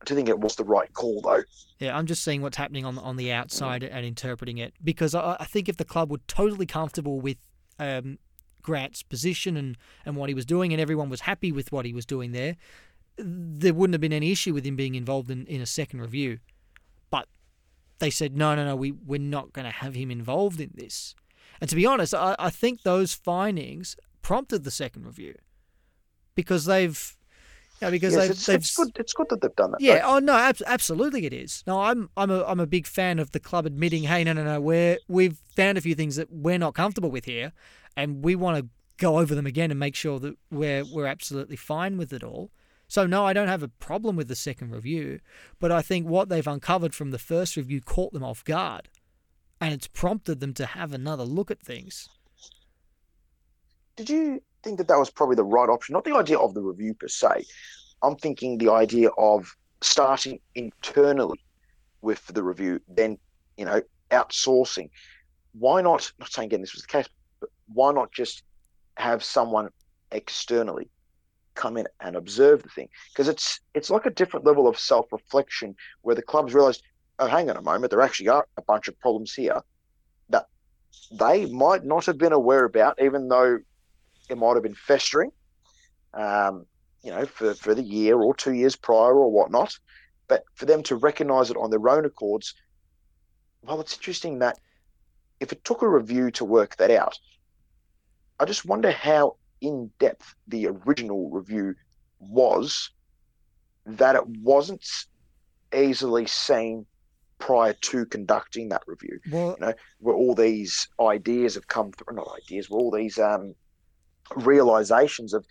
[0.00, 1.42] I do think it was the right call though.
[1.78, 5.14] Yeah, I'm just seeing what's happening on the, on the outside and interpreting it because
[5.14, 7.38] I, I think if the club were totally comfortable with
[7.78, 8.18] um,
[8.62, 11.92] Grant's position and, and what he was doing, and everyone was happy with what he
[11.94, 12.56] was doing there,
[13.16, 16.38] there wouldn't have been any issue with him being involved in, in a second review.
[17.10, 17.28] But
[17.98, 21.14] they said no, no, no, we we're not going to have him involved in this.
[21.60, 25.34] And to be honest, I, I think those findings prompted the second review
[26.34, 27.16] because they've
[27.80, 28.92] Yeah, because yes, they've, it's, they've it's good.
[28.96, 29.80] It's good that they've done that.
[29.80, 31.62] yeah, oh no, ab- absolutely it is.
[31.66, 34.44] No, I'm I'm a I'm a big fan of the club admitting, hey, no, no,
[34.44, 37.52] no, we're we've found a few things that we're not comfortable with here,
[37.96, 41.56] and we want to go over them again and make sure that we're we're absolutely
[41.56, 42.50] fine with it all.
[42.86, 45.20] So no, I don't have a problem with the second review,
[45.60, 48.88] but I think what they've uncovered from the first review caught them off guard,
[49.60, 52.08] and it's prompted them to have another look at things.
[53.96, 55.92] Did you think that that was probably the right option?
[55.92, 57.44] Not the idea of the review per se.
[58.02, 61.40] I'm thinking the idea of starting internally
[62.02, 63.18] with the review, then
[63.56, 64.90] you know outsourcing.
[65.52, 66.10] Why not?
[66.18, 67.08] Not saying again this was the case,
[67.40, 68.42] but why not just
[68.96, 69.68] have someone
[70.12, 70.90] externally
[71.54, 72.88] come in and observe the thing?
[73.12, 76.82] Because it's it's like a different level of self reflection where the clubs realised,
[77.20, 79.60] oh, hang on a moment, there actually are a bunch of problems here
[80.30, 80.46] that
[81.12, 83.58] they might not have been aware about, even though
[84.28, 85.30] it might have been festering,
[86.14, 86.64] um,
[87.02, 89.78] you know, for, for the year or two years prior or whatnot.
[90.28, 92.54] But for them to recognise it on their own accords,
[93.62, 94.58] well, it's interesting that
[95.40, 97.18] if it took a review to work that out,
[98.38, 101.74] I just wonder how in depth the original review
[102.18, 102.90] was
[103.84, 104.86] that it wasn't
[105.74, 106.86] easily seen
[107.40, 109.18] prior to conducting that review.
[109.32, 113.18] Well, you know, where all these ideas have come through, not ideas, where all these
[113.18, 113.54] um,
[114.36, 115.44] realizations of,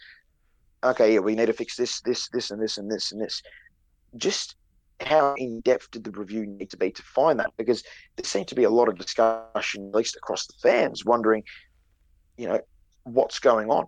[0.84, 3.42] okay, yeah, we need to fix this, this, this, and this, and this, and this.
[4.16, 4.56] Just
[5.02, 7.52] how in depth did the review need to be to find that?
[7.58, 7.84] Because
[8.16, 11.44] there seemed to be a lot of discussion, at least across the fans, wondering,
[12.38, 12.60] you know,
[13.04, 13.88] what's going on.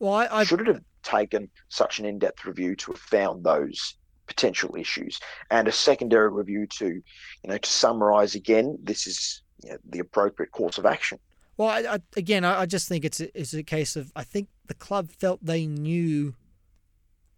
[0.00, 3.44] well, I, I Should it have taken such an in depth review to have found
[3.44, 3.96] those
[4.28, 5.18] potential issues
[5.50, 7.02] and a secondary review to, you
[7.44, 11.18] know, to summarize again, this is you know, the appropriate course of action?
[11.56, 14.22] Well, I, I, again, I, I just think it's a, it's a case of I
[14.22, 16.34] think the club felt they knew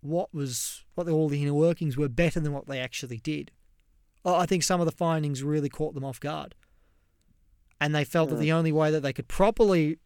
[0.03, 3.51] what was what the, all the inner workings were better than what they actually did.
[4.23, 6.55] I think some of the findings really caught them off guard,
[7.81, 8.43] and they felt that hmm.
[8.43, 9.99] the only way that they could properly,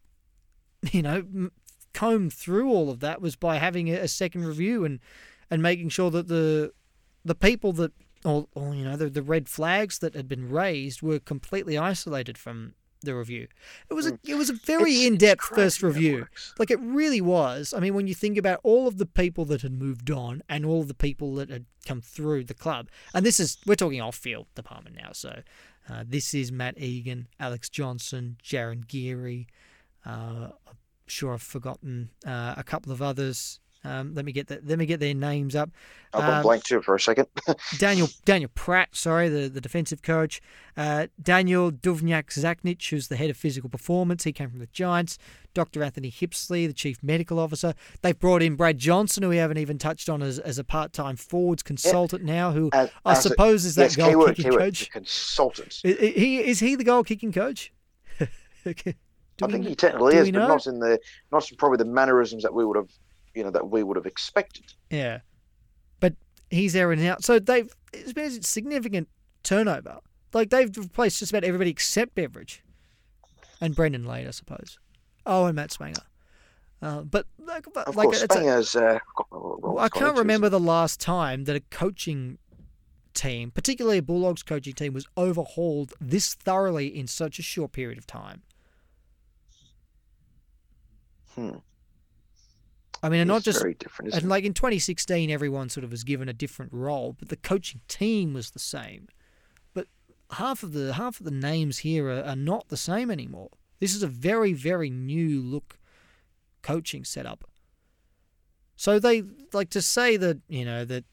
[0.92, 1.50] you know,
[1.92, 5.00] comb through all of that was by having a, a second review and
[5.50, 6.72] and making sure that the
[7.24, 7.92] the people that
[8.24, 12.38] or, or you know the, the red flags that had been raised were completely isolated
[12.38, 13.46] from the review.
[13.90, 16.26] It was a it was a very It's- in depth it's first review.
[16.58, 17.74] Like it really was.
[17.74, 20.64] I mean, when you think about all of the people that had moved on and
[20.64, 24.00] all of the people that had come through the club, and this is we're talking
[24.00, 25.10] off field department now.
[25.12, 25.42] So
[25.90, 29.48] uh, this is Matt Egan, Alex Johnson, Jaron Geary.
[30.06, 30.76] Uh, I'm
[31.06, 33.60] sure I've forgotten uh, a couple of others.
[33.84, 34.66] Um, let me get that.
[34.66, 35.70] Let me get their names up.
[36.14, 37.26] I've Um, blank too for a second.
[37.78, 40.40] Daniel Daniel Pratt, sorry, the, the defensive coach.
[40.76, 44.24] Uh, Daniel Duvnyak Zaknich, who's the head of physical performance.
[44.24, 45.18] He came from the Giants.
[45.52, 45.84] Dr.
[45.84, 47.74] Anthony Hipsley, the chief medical officer.
[48.02, 50.92] They've brought in Brad Johnson, who we haven't even touched on as, as a part
[50.92, 54.28] time forwards consultant now, who As- I as a- suppose is that yes, goal keyword,
[54.36, 54.90] kicking keyword, coach.
[54.90, 55.80] Consultant.
[55.84, 57.72] I- I- he is he the goal kicking coach?
[58.66, 58.94] Okay.
[59.42, 60.46] I think he technically is, but know?
[60.48, 60.98] not in the
[61.32, 62.88] not in probably the mannerisms that we would have,
[63.34, 64.72] you know, that we would have expected.
[64.90, 65.20] Yeah.
[66.00, 66.14] But
[66.50, 67.24] he's there and out.
[67.24, 69.08] So they've it's been a significant
[69.42, 69.98] turnover.
[70.32, 72.62] Like they've replaced just about everybody except Beveridge.
[73.60, 74.78] And Brendan Lade, I suppose.
[75.26, 76.02] Oh, and Matt Spangher.
[76.82, 78.26] Uh, but like, but Of like course, a-
[78.84, 82.38] Uh, got well, I can't remember the last time that a coaching
[83.14, 87.96] team, particularly a Bulldogs coaching team, was overhauled this thoroughly in such a short period
[87.96, 88.42] of time.
[91.34, 91.56] Hmm.
[93.04, 94.14] I mean, and not just very different.
[94.14, 97.82] And like in 2016, everyone sort of was given a different role, but the coaching
[97.86, 99.08] team was the same.
[99.74, 99.88] But
[100.30, 103.50] half of the half of the names here are, are not the same anymore.
[103.78, 105.78] This is a very very new look
[106.62, 107.44] coaching setup.
[108.74, 111.04] So they like to say that you know that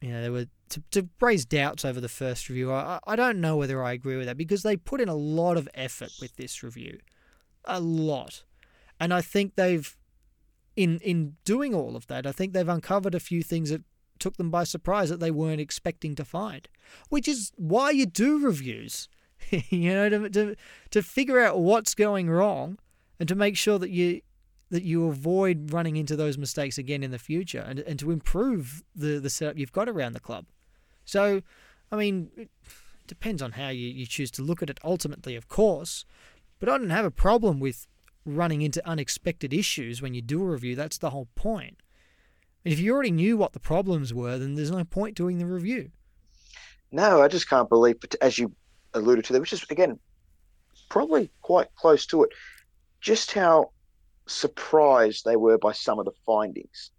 [0.00, 2.72] you know they were to, to raise doubts over the first review.
[2.72, 5.58] I I don't know whether I agree with that because they put in a lot
[5.58, 6.98] of effort with this review,
[7.66, 8.44] a lot,
[8.98, 9.94] and I think they've
[10.76, 13.82] in in doing all of that, I think they've uncovered a few things that
[14.18, 16.68] took them by surprise that they weren't expecting to find,
[17.08, 19.08] which is why you do reviews,
[19.50, 20.56] you know, to, to
[20.90, 22.78] to figure out what's going wrong
[23.18, 24.20] and to make sure that you
[24.70, 28.82] that you avoid running into those mistakes again in the future and, and to improve
[28.94, 30.46] the, the setup you've got around the club.
[31.04, 31.42] So,
[31.92, 32.50] I mean, it
[33.06, 36.04] depends on how you, you choose to look at it ultimately, of course,
[36.58, 37.86] but I don't have a problem with
[38.24, 40.76] running into unexpected issues when you do a review.
[40.76, 41.78] That's the whole point.
[42.64, 45.90] If you already knew what the problems were, then there's no point doing the review.
[46.90, 48.52] No, I just can't believe, as you
[48.94, 49.98] alluded to there, which is again
[50.88, 52.30] probably quite close to it,
[53.00, 53.70] just how
[54.26, 56.90] surprised they were by some of the findings.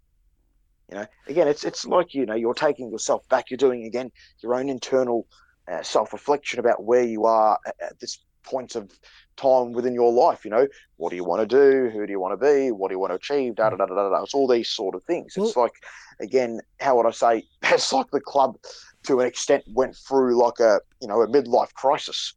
[0.90, 3.50] You know, again, it's it's like you know you're taking yourself back.
[3.50, 5.26] You're doing again your own internal
[5.66, 8.90] uh, self reflection about where you are at, at this point of
[9.36, 10.44] time within your life.
[10.44, 10.66] You know,
[10.96, 11.90] what do you want to do?
[11.90, 12.70] Who do you want to be?
[12.70, 13.56] What do you want to achieve?
[13.56, 14.22] Da da da da da.
[14.22, 15.34] It's all these sort of things.
[15.36, 15.74] Well, it's like,
[16.20, 17.44] again, how would I say?
[17.62, 18.56] It's like the club,
[19.04, 22.34] to an extent, went through like a you know a midlife crisis.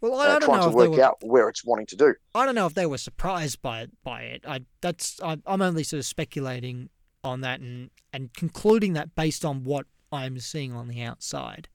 [0.00, 2.14] Well, I, uh, don't trying know to work were, out where it's wanting to do.
[2.34, 3.90] I don't know if they were surprised by it.
[4.02, 6.88] By it, I that's I, I'm only sort of speculating
[7.22, 11.68] on that and and concluding that based on what I'm seeing on the outside.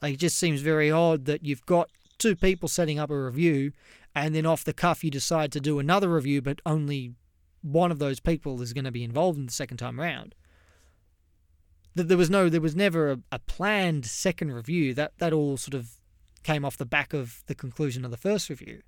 [0.00, 3.72] Like it just seems very odd that you've got two people setting up a review
[4.14, 7.14] and then off the cuff you decide to do another review but only
[7.62, 10.34] one of those people is going to be involved in the second time round.
[11.94, 14.94] There was no there was never a, a planned second review.
[14.94, 15.98] That that all sort of
[16.42, 18.80] came off the back of the conclusion of the first review.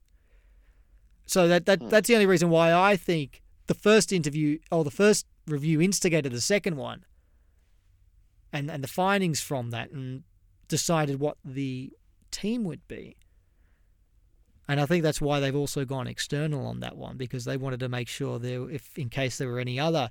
[1.27, 1.89] So that, that hmm.
[1.89, 6.33] that's the only reason why I think the first interview or the first review instigated
[6.33, 7.05] the second one
[8.53, 10.23] and and the findings from that and
[10.69, 11.93] decided what the
[12.35, 13.17] team would be.
[14.67, 17.81] And I think that's why they've also gone external on that one because they wanted
[17.81, 20.11] to make sure there, if in case there were any other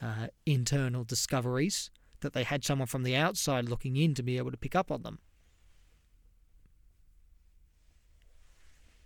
[0.00, 4.50] uh, internal discoveries, that they had someone from the outside looking in to be able
[4.50, 5.18] to pick up on them.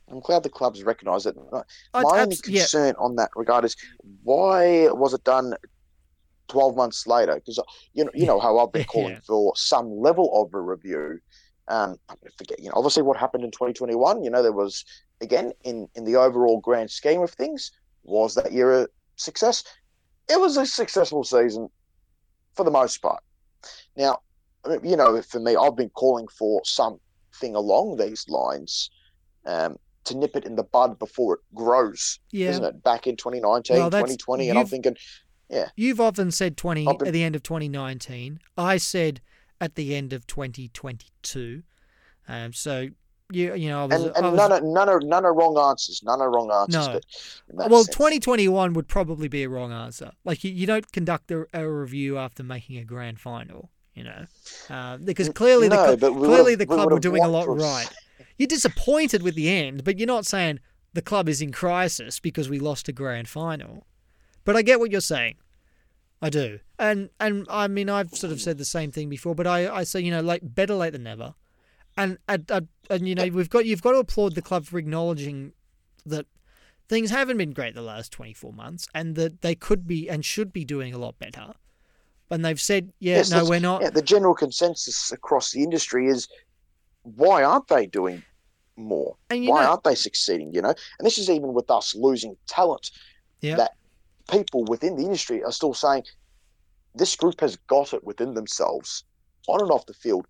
[0.09, 1.37] I'm glad the clubs recognise it.
[1.53, 1.62] My
[1.95, 3.05] only concern yeah.
[3.05, 3.77] on that regard is
[4.23, 5.55] why was it done
[6.49, 7.35] 12 months later?
[7.35, 7.59] Because
[7.93, 9.21] you know, you know how I've been calling yeah.
[9.27, 11.19] for some level of a review.
[11.69, 14.23] Um, I forget, you know, obviously what happened in 2021.
[14.23, 14.85] You know, there was
[15.21, 17.73] again in in the overall grand scheme of things,
[18.05, 19.64] was that year a success?
[20.29, 21.69] It was a successful season
[22.55, 23.23] for the most part.
[23.97, 24.21] Now,
[24.83, 28.91] you know, for me, I've been calling for something along these lines.
[29.45, 32.51] Um, to nip it in the bud before it grows, yeah.
[32.51, 32.83] isn't it?
[32.83, 34.97] Back in 2019, well, 2020, and I'm thinking,
[35.51, 35.69] yeah.
[35.77, 38.41] You've often said 20 been, at the end of 2019.
[38.57, 39.21] I said
[39.61, 41.62] at the end of 2022.
[42.28, 42.88] Um, so
[43.30, 45.34] you you know, I was, and, and I was, none are none are none are
[45.34, 46.02] wrong answers.
[46.04, 47.42] None are wrong answers.
[47.52, 47.66] No.
[47.68, 47.96] Well, sense.
[47.96, 50.12] 2021 would probably be a wrong answer.
[50.24, 53.70] Like you, you don't conduct a, a review after making a grand final.
[53.94, 54.26] You know,
[54.68, 57.88] uh, because clearly no, the clearly the club were doing a lot right.
[58.36, 60.61] You're disappointed with the end, but you're not saying
[60.92, 63.86] the club is in crisis because we lost a grand final.
[64.44, 65.36] But I get what you're saying.
[66.20, 66.61] I do.
[66.79, 69.85] And and I mean I've sort of said the same thing before, but I, I
[69.85, 71.35] say, you know, like better late than never.
[71.97, 75.53] And and, and you know, we've got you've got to applaud the club for acknowledging
[76.05, 76.27] that
[76.89, 80.53] things haven't been great the last 24 months and that they could be and should
[80.53, 81.53] be doing a lot better.
[82.31, 83.83] And they've said, yeah, yes, no, we're not.
[83.83, 86.29] Yeah, the general consensus across the industry is
[87.03, 88.22] why aren't they doing
[88.77, 89.16] more?
[89.31, 90.53] why know, aren't they succeeding?
[90.53, 92.91] You know, and this is even with us losing talent.
[93.41, 93.57] Yeah.
[93.57, 93.72] That
[94.29, 96.05] people within the industry are still saying
[96.97, 99.05] this group has got it within themselves,
[99.49, 100.26] on and off the field,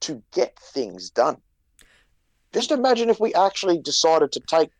[0.00, 1.36] to get things done.
[2.52, 4.70] Just imagine if we actually decided to take.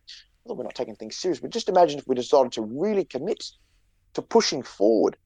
[0.45, 3.43] Well, we're not taking things serious, but just imagine if we decided to really commit
[4.13, 5.17] to pushing forward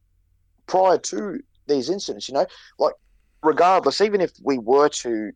[0.66, 2.30] prior to these incidents.
[2.30, 2.46] You know,
[2.80, 2.94] like
[3.44, 5.32] regardless, even if we were to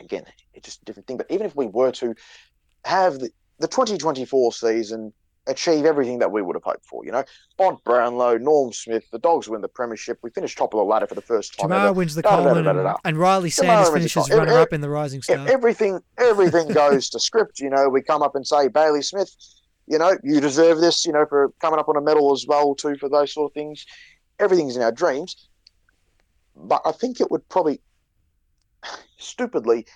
[0.00, 1.16] again, it's just a different thing.
[1.16, 2.14] But even if we were to
[2.84, 5.12] have the, the 2024 season
[5.46, 7.24] achieve everything that we would have hoped for, you know,
[7.56, 10.18] Bont Brownlow, Norm Smith, the Dogs win the premiership.
[10.22, 11.68] We finished top of the ladder for the first time.
[11.68, 15.46] Tomorrow wins the Coleman, and, and Ryley Sanders finishes runner up in the Rising Star.
[15.48, 17.60] Everything, everything goes to script.
[17.60, 19.30] You know, we come up and say Bailey Smith.
[19.86, 21.06] You know, you deserve this.
[21.06, 23.54] You know, for coming up on a medal as well too for those sort of
[23.54, 23.86] things.
[24.38, 25.48] Everything's in our dreams,
[26.54, 27.80] but I think it would probably
[29.18, 29.86] stupidly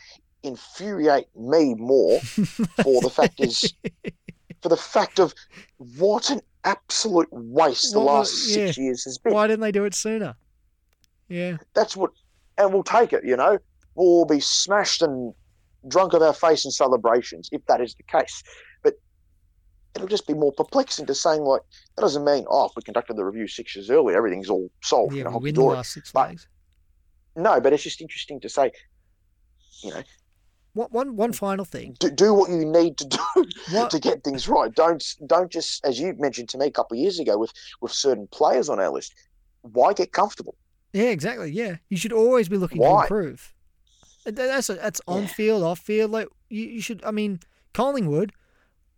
[0.42, 3.74] infuriate me more for the fact is
[4.62, 5.34] for the fact of
[5.76, 8.66] what an absolute waste the last yeah.
[8.66, 9.32] six years has been.
[9.32, 10.36] Why didn't they do it sooner?
[11.28, 11.56] Yeah.
[11.74, 12.11] That's what
[12.58, 13.58] and we'll take it, you know.
[13.94, 15.34] We'll be smashed and
[15.88, 18.42] drunk of our face in celebrations if that is the case.
[18.82, 18.94] But
[19.94, 21.62] it'll just be more perplexing to saying like
[21.96, 25.14] that doesn't mean oh if we conducted the review six years earlier everything's all solved.
[25.14, 26.36] Yeah, you know, we win the last six but,
[27.36, 28.70] No, but it's just interesting to say
[29.82, 30.02] you know.
[30.72, 31.36] What, one one mm.
[31.36, 31.96] final thing.
[31.98, 33.18] Do, do what you need to do
[33.72, 33.90] what?
[33.90, 34.72] to get things right.
[34.74, 37.92] Don't don't just as you mentioned to me a couple of years ago with with
[37.92, 39.14] certain players on our list.
[39.62, 40.54] Why get comfortable?
[40.92, 41.50] Yeah, exactly.
[41.50, 43.06] Yeah, you should always be looking Why?
[43.06, 43.52] to improve.
[44.24, 45.28] That's a, that's on yeah.
[45.28, 46.10] field, off field.
[46.10, 47.02] Like you, you should.
[47.04, 47.40] I mean,
[47.74, 48.32] Collingwood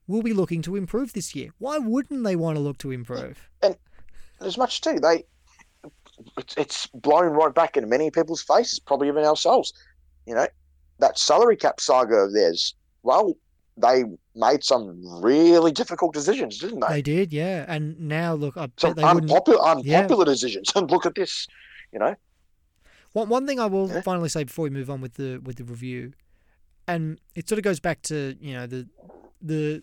[0.07, 1.51] will be looking to improve this year.
[1.59, 3.49] Why wouldn't they want to look to improve?
[3.63, 3.77] And
[4.41, 5.25] as much too, they
[6.57, 9.73] it's blown right back in many people's faces, probably even ourselves.
[10.27, 10.47] You know,
[11.03, 13.37] that salary cap saga of theirs, well,
[13.77, 16.95] they made some really difficult decisions, didn't they?
[16.95, 17.65] They did, yeah.
[17.69, 20.33] And now look, I some they unpopular, unpopular yeah.
[20.33, 20.73] decisions.
[20.75, 21.47] And look at this,
[21.93, 22.15] you know.
[23.13, 24.01] One one thing I will yeah.
[24.01, 26.13] finally say before we move on with the with the review,
[26.89, 28.89] and it sort of goes back to you know the
[29.41, 29.83] the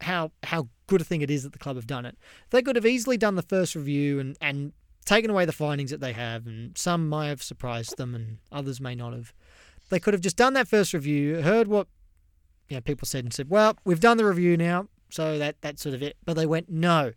[0.00, 2.16] how how good a thing it is that the club have done it.
[2.50, 4.72] They could have easily done the first review and and
[5.04, 8.80] taken away the findings that they have, and some may have surprised them, and others
[8.80, 9.32] may not have.
[9.88, 11.86] They could have just done that first review, heard what
[12.68, 15.82] you know, people said, and said, "Well, we've done the review now, so that that's
[15.82, 17.12] sort of it." But they went, "No,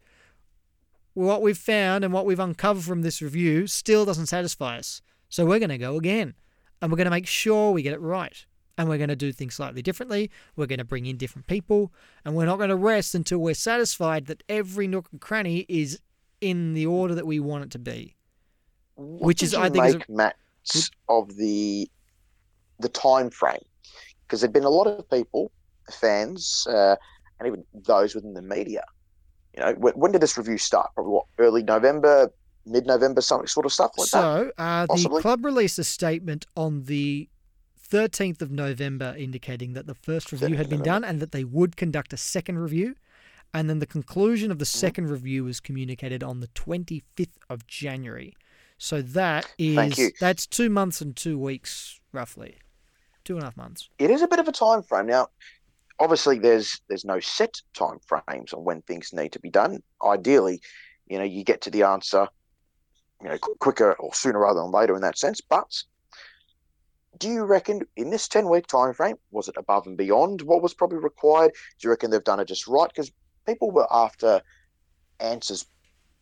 [1.14, 5.46] what we've found and what we've uncovered from this review still doesn't satisfy us, so
[5.46, 6.36] we're going to go again,
[6.82, 8.46] and we're going to make sure we get it right."
[8.78, 10.32] And we're going to do things slightly differently.
[10.56, 11.92] We're going to bring in different people.
[12.24, 16.00] And we're not going to rest until we're satisfied that every nook and cranny is
[16.40, 18.16] in the order that we want it to be.
[18.96, 20.38] What which is, I think, make, a, Matt,
[21.10, 21.90] of the
[22.80, 23.64] the time frame
[24.24, 25.52] because there'd been a lot of people,
[25.92, 26.96] fans, uh,
[27.40, 28.84] and even those within the media.
[29.56, 30.92] You know, when, when, did this review start?
[30.94, 32.32] Probably what early November,
[32.66, 34.88] mid November, something sort of stuff like so, that.
[34.88, 37.30] So uh, the club released a statement on the
[37.90, 41.76] 13th of November indicating that the first review had been done and that they would
[41.76, 42.96] conduct a second review.
[43.52, 45.08] And then the conclusion of the 2nd mm-hmm.
[45.08, 48.36] review was communicated on the 25th of January.
[48.78, 52.58] So that is that's two months and two weeks roughly,
[53.30, 53.90] two and a half months.
[54.00, 55.28] It is a bit of a time frame now.
[56.00, 59.84] Obviously, there's there's no set time frames on when things need to be done.
[60.04, 60.62] Ideally,
[61.08, 62.28] you know, you get to the answer,
[63.22, 65.42] you know, quicker or sooner rather than later in that sense.
[65.42, 65.84] But
[67.20, 70.62] do you reckon in this 10 week time frame was it above and beyond what
[70.62, 73.12] was probably required do you reckon they've done it just right because
[73.46, 74.42] people were after
[75.20, 75.66] answers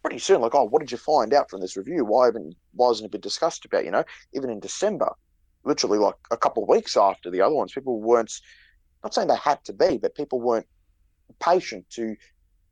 [0.02, 2.06] pretty soon, like, oh, what did you find out from this review?
[2.06, 3.84] Why haven't why hasn't it been discussed about?
[3.84, 5.12] You know, even in December,
[5.68, 8.34] literally like a couple of weeks after the other ones, people weren't
[9.04, 10.66] not saying they had to be, but people weren't
[11.40, 12.16] patient to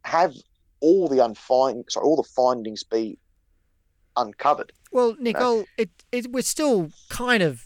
[0.03, 0.33] have
[0.79, 3.17] all the unfind sorry, all the findings be
[4.17, 4.71] uncovered.
[4.91, 5.65] Well, Nicole, you know?
[5.77, 7.65] it, it we're still kind of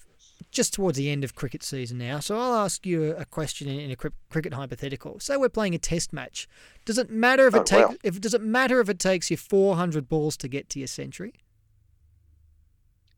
[0.51, 3.91] just towards the end of cricket season now, so I'll ask you a question in
[3.91, 5.19] a cricket hypothetical.
[5.19, 6.47] Say we're playing a test match.
[6.85, 7.97] Does it matter if it oh, takes well.
[8.03, 11.33] if does it matter if it takes you 400 balls to get to your century?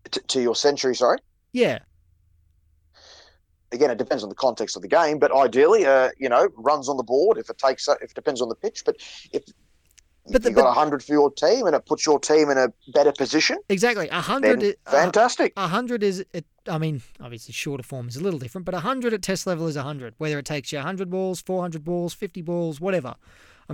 [0.10, 1.20] T- to your century, sorry.
[1.54, 1.80] Yeah.
[3.72, 6.90] Again, it depends on the context of the game, but ideally, uh, you know, runs
[6.90, 7.38] on the board.
[7.38, 8.98] If it takes, if it depends on the pitch, but
[9.32, 9.44] if
[10.30, 12.58] but the, you got a hundred for your team, and it puts your team in
[12.58, 13.58] a better position.
[13.70, 14.76] Exactly, a hundred.
[14.86, 15.54] Fantastic.
[15.58, 16.24] A hundred is.
[16.34, 19.48] It, I mean, obviously, shorter form is a little different, but a hundred at test
[19.48, 20.14] level is a hundred.
[20.18, 23.16] Whether it takes you hundred balls, four hundred balls, fifty balls, whatever.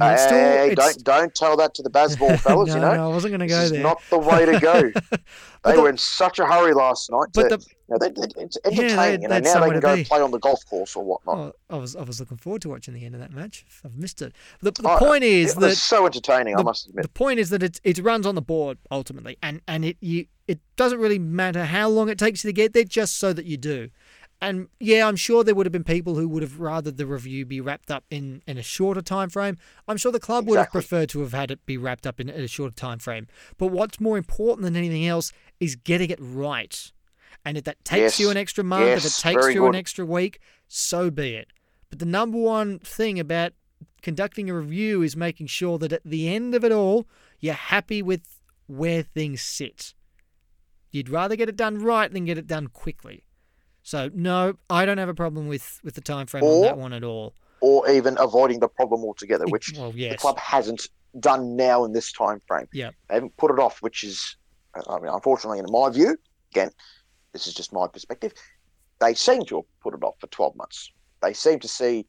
[0.01, 2.69] I mean, hey, still, hey, don't don't tell that to the Bazball fellas.
[2.69, 3.83] no, you know, no, I wasn't going to go there.
[3.83, 4.81] Not the way to go.
[5.63, 7.33] they the, were in such a hurry last night.
[7.33, 8.89] To, but the, you know, they, they, it's entertaining.
[8.89, 10.03] Yeah, they, you know, now they can go be.
[10.03, 11.37] play on the golf course or whatnot.
[11.37, 13.65] Oh, I was I was looking forward to watching the end of that match.
[13.83, 14.33] I've missed it.
[14.61, 16.55] The, the oh, point is that so entertaining.
[16.55, 17.03] The, I must admit.
[17.03, 20.27] The point is that it it runs on the board ultimately, and and it you
[20.47, 23.45] it doesn't really matter how long it takes you to get there, just so that
[23.45, 23.89] you do.
[24.39, 27.43] And yeah, I'm sure there would have been people who would have rather the review
[27.45, 29.57] be wrapped up in, in a shorter time frame.
[29.87, 30.51] I'm sure the club exactly.
[30.51, 33.27] would have preferred to have had it be wrapped up in a shorter time frame.
[33.57, 36.91] But what's more important than anything else is getting it right.
[37.45, 38.19] And if that takes yes.
[38.19, 41.47] you an extra month, yes, if it takes you an extra week, so be it.
[41.89, 43.53] But the number one thing about
[44.01, 47.07] conducting a review is making sure that at the end of it all,
[47.39, 49.93] you're happy with where things sit.
[50.91, 53.23] You'd rather get it done right than get it done quickly.
[53.87, 56.77] So no, I don't have a problem with with the time frame or, on that
[56.77, 57.33] one at all.
[57.61, 60.11] Or even avoiding the problem altogether, which well, yes.
[60.11, 60.89] the club hasn't
[61.21, 62.67] done now in this time frame.
[62.73, 64.35] Yeah, they haven't put it off, which is,
[64.75, 66.17] uh, I mean, unfortunately, in my view,
[66.51, 66.69] again,
[67.31, 68.33] this is just my perspective.
[68.99, 70.91] They seem to have put it off for twelve months.
[71.21, 72.05] They seem to see,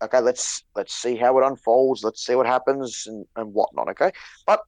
[0.00, 2.02] okay, let's let's see how it unfolds.
[2.02, 3.90] Let's see what happens and and whatnot.
[3.90, 4.12] Okay,
[4.46, 4.62] but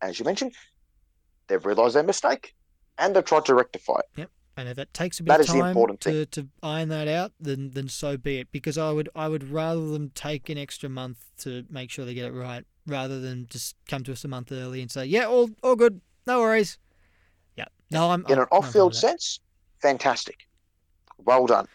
[0.00, 0.54] as you mentioned,
[1.48, 2.54] they've realised their mistake
[2.96, 4.06] and they've tried to rectify it.
[4.16, 4.30] Yep.
[4.60, 7.88] And if it takes a bit of time to, to iron that out, then then
[7.88, 8.52] so be it.
[8.52, 12.12] Because I would I would rather them take an extra month to make sure they
[12.12, 15.24] get it right, rather than just come to us a month early and say, yeah,
[15.24, 16.76] all all good, no worries.
[17.56, 19.40] Yeah, no, I'm in I'm, an off-field sense,
[19.80, 20.46] fantastic,
[21.16, 21.66] well done.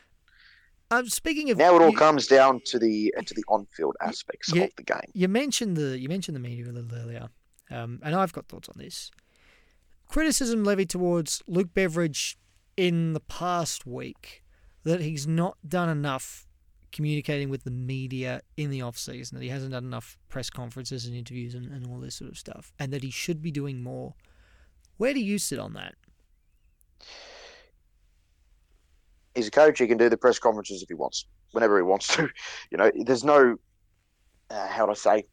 [0.91, 4.53] Um, speaking of now, it all you, comes down to the to the on-field aspects
[4.53, 5.09] you, of the game.
[5.13, 7.29] You mentioned the you mentioned the media a little earlier,
[7.71, 9.09] um, and I've got thoughts on this.
[10.07, 12.37] Criticism levied towards Luke Beveridge
[12.77, 14.43] in the past week
[14.83, 16.47] that he's not done enough
[16.91, 21.05] communicating with the media in the off season, that he hasn't done enough press conferences
[21.05, 23.81] and interviews and, and all this sort of stuff, and that he should be doing
[23.81, 24.13] more.
[24.97, 25.95] Where do you sit on that?
[29.33, 29.79] He's a coach.
[29.79, 31.25] He can do the press conferences if he wants.
[31.51, 32.29] whenever he wants to.
[32.71, 33.57] You know, there's no
[34.49, 35.25] uh, how to say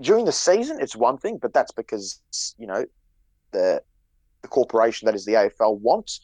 [0.00, 2.20] during the season it's one thing, but that's because
[2.58, 2.84] you know
[3.52, 3.82] the
[4.42, 6.20] the corporation that is the AFL wants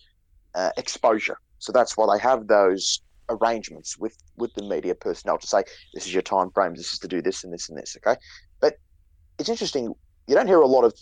[0.55, 1.39] uh, exposure.
[1.59, 5.65] So that's why they have those arrangements with with the media personnel to say
[5.95, 7.97] this is your time frame, this is to do this and this and this.
[7.97, 8.19] Okay,
[8.61, 8.75] but
[9.39, 9.95] it's interesting.
[10.27, 10.95] You don't hear a lot of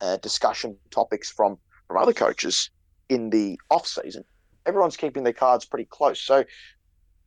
[0.00, 1.58] uh, discussion topics from
[1.88, 2.70] from other coaches
[3.08, 4.24] in the off season.
[4.64, 6.20] Everyone's keeping their cards pretty close.
[6.20, 6.44] So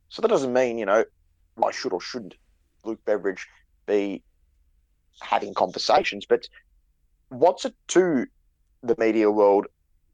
[0.08, 1.04] so that doesn't mean you know
[1.54, 2.34] why should or shouldn't
[2.84, 3.46] Luke Beveridge
[3.86, 4.22] be
[5.20, 6.46] having conversations, but
[7.28, 8.26] what's it to
[8.86, 9.66] the media world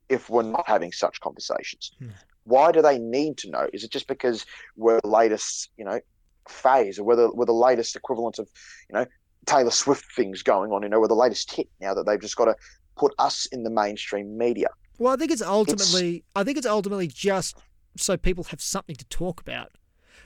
[0.09, 1.93] if we're not having such conversations?
[1.99, 2.09] Hmm.
[2.45, 3.69] Why do they need to know?
[3.73, 4.45] Is it just because
[4.77, 6.01] we're the latest, you know,
[6.49, 8.49] phase, or we're we're the latest equivalent of,
[8.91, 9.07] you know,
[9.47, 10.83] Taylor Swift things going on?
[10.83, 12.57] You know, we're the latest hit now that they've just got to
[12.97, 14.69] put us in the mainstream media.
[14.99, 17.57] Well, I think it's ultimately, it's, I think it's ultimately just
[17.97, 19.73] so people have something to talk about.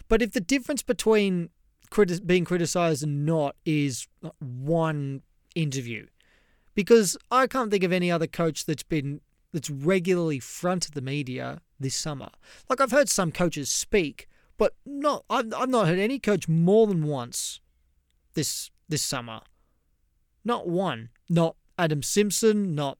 [0.08, 1.50] But if the difference between
[1.90, 5.22] criti- being criticised and not is one
[5.54, 6.06] interview,
[6.76, 9.20] because I can't think of any other coach that's been
[9.52, 12.28] that's regularly fronted the media this summer.
[12.68, 16.86] Like I've heard some coaches speak, but not I've, I've not heard any coach more
[16.86, 17.60] than once
[18.34, 19.40] this this summer.
[20.44, 21.08] Not one.
[21.28, 22.98] Not Adam Simpson, not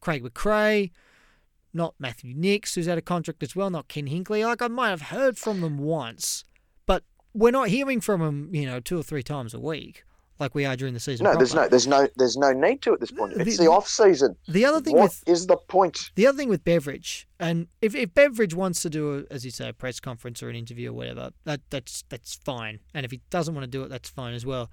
[0.00, 0.90] Craig McRae,
[1.72, 4.44] not Matthew Nicks, who's out of contract as well, not Ken Hinkley.
[4.44, 6.44] Like I might have heard from them once,
[6.86, 7.04] but
[7.34, 10.04] we're not hearing from them, you know, two or three times a week
[10.40, 11.24] like we are during the season.
[11.24, 11.44] No, proper.
[11.44, 13.34] there's no, there's no, there's no need to at this point.
[13.36, 14.36] It's the, the off season.
[14.48, 16.10] The other thing what with is the point?
[16.14, 19.50] The other thing with Beveridge, and if, if Beveridge wants to do, a, as you
[19.50, 22.80] say, a press conference or an interview or whatever, that that's that's fine.
[22.94, 24.70] And if he doesn't want to do it, that's fine as well.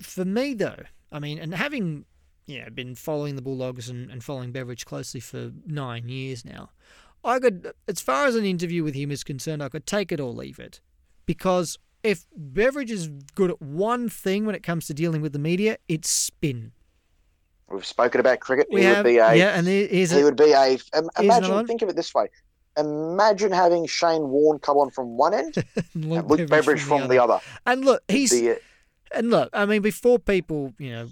[0.00, 2.04] For me, though, I mean, and having
[2.46, 6.70] you know been following the Bulldogs and, and following Beveridge closely for nine years now,
[7.24, 10.18] I could, as far as an interview with him is concerned, I could take it
[10.18, 10.80] or leave it,
[11.24, 15.38] because if Beveridge is good at one thing when it comes to dealing with the
[15.38, 16.72] media, it's spin.
[17.70, 18.68] We've spoken about cricket.
[18.70, 19.34] We he have, would be a.
[19.34, 20.78] Yeah, and he a, would be a.
[20.92, 22.28] Um, imagine, think of it this way:
[22.76, 27.04] imagine having Shane Warne come on from one end and Luke, Luke Beveridge, from, the,
[27.04, 27.14] other.
[27.14, 27.40] the, other.
[27.66, 28.32] And look, he's.
[29.12, 31.08] and look, I mean, before people, you know,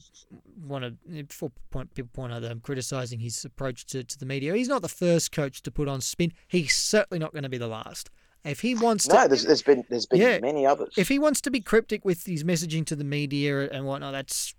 [0.62, 4.26] want to, before point, people point out that I'm criticising his approach to, to the
[4.26, 6.32] media, he's not the first coach to put on spin.
[6.46, 8.10] He's certainly not going to be the last.
[8.44, 10.94] If he wants to, no, there's, there's been there's been yeah, many others.
[10.96, 14.54] If he wants to be cryptic with his messaging to the media and whatnot, that's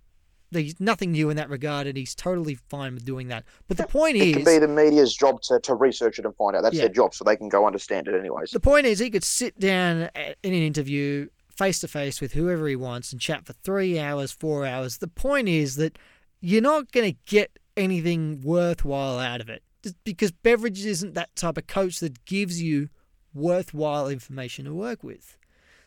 [0.51, 3.43] there's nothing new in that regard, and he's totally fine with doing that.
[3.67, 6.25] But the point it is, it can be the media's job to, to research it
[6.25, 6.61] and find out.
[6.61, 6.81] That's yeah.
[6.81, 8.51] their job, so they can go understand it anyways.
[8.51, 12.67] The point is, he could sit down in an interview face to face with whoever
[12.67, 14.97] he wants and chat for three hours, four hours.
[14.97, 15.97] The point is that
[16.39, 19.63] you're not going to get anything worthwhile out of it
[20.03, 22.89] because Beveridge isn't that type of coach that gives you
[23.33, 25.37] worthwhile information to work with.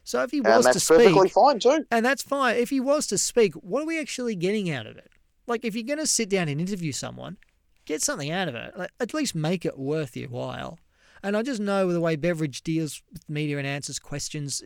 [0.04, 2.56] So if he was to speak, perfectly fine too, and that's fine.
[2.56, 5.10] If he was to speak, what are we actually getting out of it?
[5.46, 7.38] Like, if you're going to sit down and interview someone,
[7.86, 8.76] get something out of it.
[8.76, 10.78] Like, at least make it worth your while.
[11.22, 14.62] And I just know the way Beveridge deals with media and answers questions,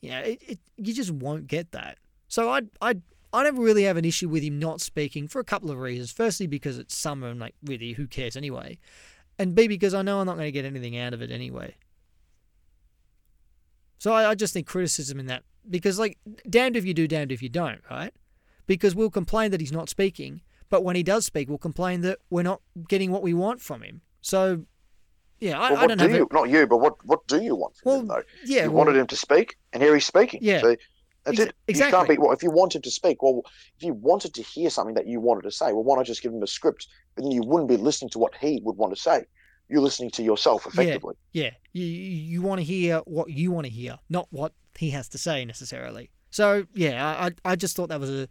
[0.00, 1.98] you know, it, it, you just won't get that.
[2.28, 2.94] So I I
[3.32, 6.12] I don't really have an issue with him not speaking for a couple of reasons.
[6.12, 8.78] Firstly, because it's summer and like really, who cares anyway?
[9.36, 11.74] And B, because I know I'm not going to get anything out of it anyway.
[14.00, 16.16] So I, I just think criticism in that because like
[16.48, 18.14] damned if you do, damned if you don't, right?
[18.66, 20.40] Because we'll complain that he's not speaking,
[20.70, 23.82] but when he does speak, we'll complain that we're not getting what we want from
[23.82, 24.00] him.
[24.22, 24.64] So
[25.38, 26.16] yeah, I, well, I don't do know.
[26.16, 28.22] You, not you, but what what do you want from well, him though?
[28.46, 30.40] Yeah, you well, wanted him to speak, and here he's speaking.
[30.42, 30.76] Yeah, so
[31.26, 31.54] that's ex- it.
[31.68, 31.86] Exactly.
[31.86, 32.18] You can't be.
[32.18, 33.42] Well, if you wanted to speak, well,
[33.76, 36.22] if you wanted to hear something that you wanted to say, well, why not just
[36.22, 36.88] give him a script?
[37.16, 39.24] But then you wouldn't be listening to what he would want to say
[39.70, 41.14] you're listening to yourself effectively.
[41.32, 41.50] Yeah, yeah.
[41.72, 45.18] You you want to hear what you want to hear, not what he has to
[45.18, 46.10] say necessarily.
[46.30, 48.28] So yeah, I I just thought that was a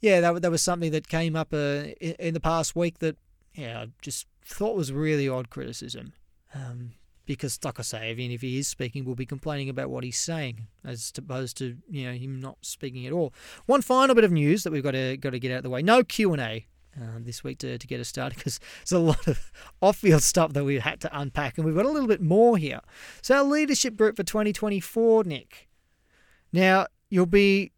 [0.00, 3.16] yeah that that was something that came up uh, in, in the past week that
[3.54, 6.12] yeah I just thought was really odd criticism.
[6.54, 6.92] Um,
[7.26, 10.16] because, like I say, even if he is speaking, we'll be complaining about what he's
[10.16, 13.34] saying, as opposed to you know him not speaking at all.
[13.66, 15.70] One final bit of news that we've got to got to get out of the
[15.70, 16.66] way: no Q and A
[17.00, 20.22] uh, this week to, to get us started because there's a lot of off field
[20.22, 22.80] stuff that we had to unpack, and we've got a little bit more here.
[23.22, 25.68] So, our leadership group for 2024, Nick.
[26.52, 27.72] Now, you'll be.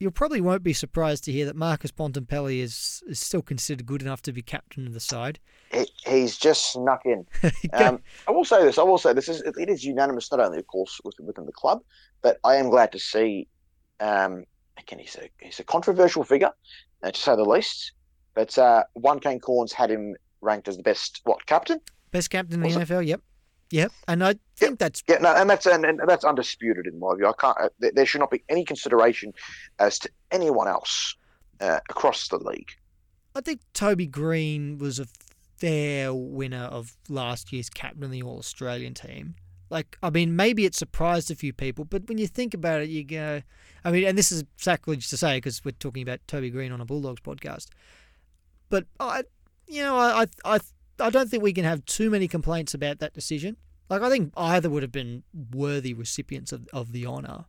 [0.00, 4.02] You'll probably won't be surprised to hear that Marcus Bontempelli is, is still considered good
[4.02, 5.38] enough to be captain of the side.
[5.72, 7.24] He, he's just snuck in.
[7.72, 8.76] um, I will say this.
[8.76, 11.80] I will say this is it is unanimous, not only of course within the club,
[12.22, 13.46] but I am glad to see.
[14.00, 14.44] Um,
[14.78, 16.50] again, he's a he's a controversial figure,
[17.02, 17.92] uh, to say the least.
[18.34, 21.80] But uh, one Kane Cornes had him ranked as the best what captain?
[22.10, 23.06] Best captain in the AFL.
[23.06, 23.20] Yep.
[23.70, 24.78] Yep, and I think yep.
[24.78, 27.26] that's yeah, no, and that's and, and, that's undisputed in my view.
[27.26, 27.56] I can't.
[27.58, 29.32] Uh, there should not be any consideration
[29.78, 31.16] as to anyone else
[31.60, 32.70] uh, across the league.
[33.34, 35.06] I think Toby Green was a
[35.56, 39.34] fair winner of last year's captain of the All Australian team.
[39.70, 42.90] Like, I mean, maybe it surprised a few people, but when you think about it,
[42.90, 43.42] you go,
[43.84, 46.80] I mean, and this is sacrilege to say because we're talking about Toby Green on
[46.80, 47.68] a Bulldogs podcast,
[48.74, 49.22] but I,
[49.68, 50.58] you know, I, I,
[50.98, 53.56] I don't think we can have too many complaints about that decision.
[53.88, 55.22] Like, I think either would have been
[55.52, 57.44] worthy recipients of, of the honour.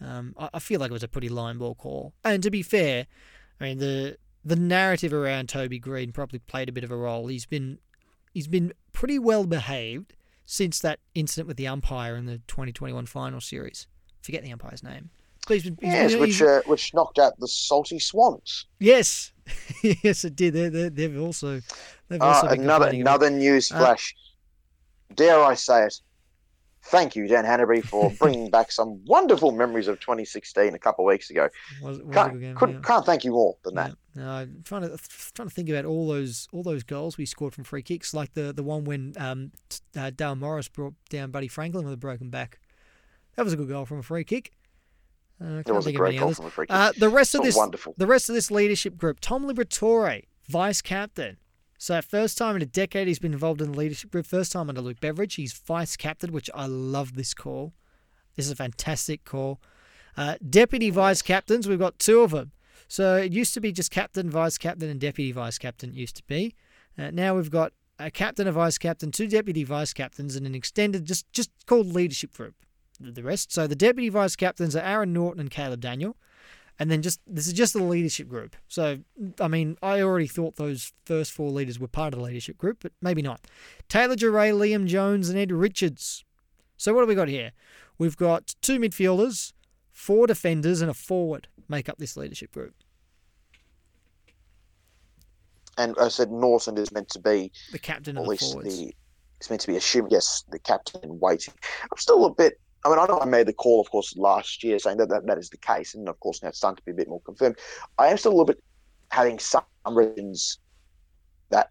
[0.00, 2.14] Um, I, I feel like it was a pretty line ball call.
[2.24, 3.06] And to be fair,
[3.60, 7.26] I mean, the the narrative around Toby Green probably played a bit of a role.
[7.26, 7.78] He's been
[8.32, 10.14] he's been pretty well behaved
[10.46, 13.86] since that incident with the umpire in the 2021 final series.
[14.22, 15.10] Forget the umpire's name.
[15.48, 18.66] He's yes, which uh, which knocked out the Salty Swans.
[18.78, 19.32] Yes,
[20.02, 20.54] yes, it did.
[20.94, 21.60] They have also
[22.08, 24.14] they've also uh, another another news uh, flash.
[25.10, 26.00] Uh, Dare I say it?
[26.88, 31.08] thank you, Dan Hannebery, for bringing back some wonderful memories of 2016 a couple of
[31.08, 31.48] weeks ago.
[31.82, 32.80] Was, was can't, game, yeah.
[32.82, 33.90] can't thank you more than that.
[34.14, 34.22] Yeah.
[34.22, 34.98] No, I'm trying to
[35.34, 38.34] trying to think about all those all those goals we scored from free kicks, like
[38.34, 39.52] the the one when um,
[39.96, 42.58] uh, Dale Morris brought down Buddy Franklin with a broken back.
[43.36, 44.52] That was a good goal from a free kick.
[45.40, 46.74] Uh, it was a great goal from a free kick.
[46.74, 47.94] Uh, the rest of this wonderful.
[47.96, 51.36] The rest of this leadership group: Tom Liberatore, vice captain.
[51.80, 54.26] So, first time in a decade he's been involved in the leadership group.
[54.26, 55.36] First time under Luke Beveridge.
[55.36, 57.72] He's vice captain, which I love this call.
[58.34, 59.60] This is a fantastic call.
[60.16, 62.50] Uh, deputy vice captains, we've got two of them.
[62.88, 66.24] So, it used to be just captain, vice captain, and deputy vice captain, used to
[66.24, 66.56] be.
[66.98, 70.56] Uh, now we've got a captain, a vice captain, two deputy vice captains, and an
[70.56, 72.56] extended, just, just called leadership group.
[73.00, 73.52] The rest.
[73.52, 76.16] So, the deputy vice captains are Aaron Naughton and Caleb Daniel.
[76.80, 78.54] And then just this is just the leadership group.
[78.68, 79.00] So
[79.40, 82.78] I mean, I already thought those first four leaders were part of the leadership group,
[82.80, 83.40] but maybe not.
[83.88, 86.24] Taylor Duryea, Liam Jones, and Ed Richards.
[86.76, 87.50] So what do we got here?
[87.98, 89.52] We've got two midfielders,
[89.90, 92.74] four defenders, and a forward make up this leadership group.
[95.76, 98.78] And I said Naughton is meant to be the captain of the forwards.
[98.78, 98.94] The,
[99.38, 101.54] it's meant to be assumed, yes, the captain waiting.
[101.84, 104.64] I'm still a bit I mean, I know I made the call, of course, last
[104.64, 106.82] year saying that that, that is the case, and of course now it's starting to
[106.84, 107.58] be a bit more confirmed.
[107.98, 108.62] I am still a little bit
[109.10, 110.58] having some reasons
[111.50, 111.68] that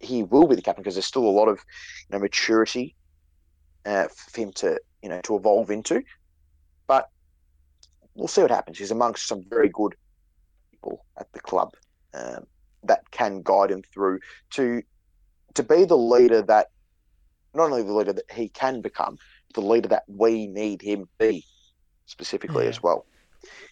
[0.00, 1.58] he will be the captain because there's still a lot of
[2.08, 2.94] you know maturity
[3.86, 6.02] uh, for him to you know to evolve into.
[6.86, 7.08] But
[8.14, 8.78] we'll see what happens.
[8.78, 9.94] He's amongst some very good
[10.72, 11.70] people at the club
[12.12, 12.44] um,
[12.84, 14.82] that can guide him through to
[15.54, 16.66] to be the leader that
[17.54, 19.16] not only the leader that he can become,
[19.54, 21.44] the leader that we need him be
[22.06, 22.70] specifically yeah.
[22.70, 23.06] as well.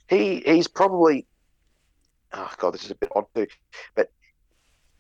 [0.09, 1.27] He he's probably
[2.33, 3.47] oh god, this is a bit odd too,
[3.95, 4.11] but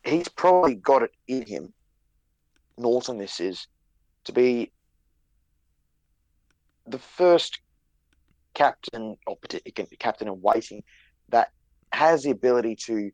[0.04, 1.72] he's probably got it in him.
[2.76, 3.66] Naughton, this is
[4.24, 4.72] to be
[6.86, 7.60] the first
[8.54, 9.38] captain or
[9.98, 10.82] captain in waiting
[11.28, 11.50] that
[11.92, 13.10] has the ability to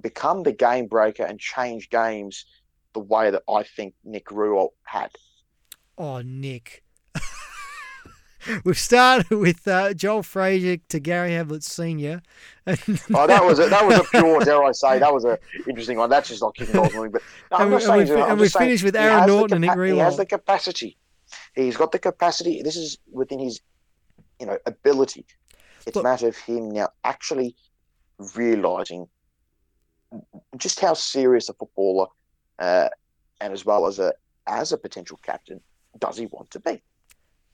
[0.00, 2.46] become the game breaker and change games
[2.94, 5.10] the way that I think Nick Riewoldt had.
[5.98, 6.84] Oh, Nick.
[8.64, 12.22] We've started with uh, Joel Frazier to Gary Ablett Senior.
[12.68, 15.36] oh, that was a, that was a pure, dare I say, that was an
[15.68, 16.08] interesting one.
[16.08, 18.94] That's just not kicking goals, but no, and, we, saying, and, and we finished with
[18.94, 19.92] Aaron Naughton and Nick Riewoldt.
[19.92, 20.96] He has the capacity.
[21.54, 22.62] He's got the capacity.
[22.62, 23.60] This is within his,
[24.38, 25.26] you know, ability.
[25.84, 27.56] It's Look, a matter of him now actually
[28.34, 29.08] realizing
[30.56, 32.06] just how serious a footballer,
[32.60, 32.88] uh,
[33.40, 34.12] and as well as a
[34.46, 35.60] as a potential captain,
[35.98, 36.82] does he want to be?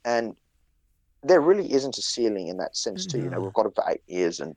[0.03, 0.35] And
[1.23, 3.19] there really isn't a ceiling in that sense, too.
[3.19, 4.55] You know, we've got it for eight years and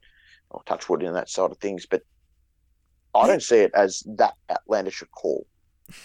[0.51, 2.03] I'll touch wood in that side of things, but
[3.15, 5.45] I don't see it as that outlandish a call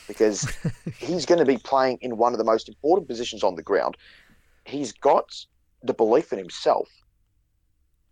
[0.09, 0.51] because
[0.98, 3.97] he's going to be playing in one of the most important positions on the ground.
[4.65, 5.28] He's got
[5.82, 6.89] the belief in himself.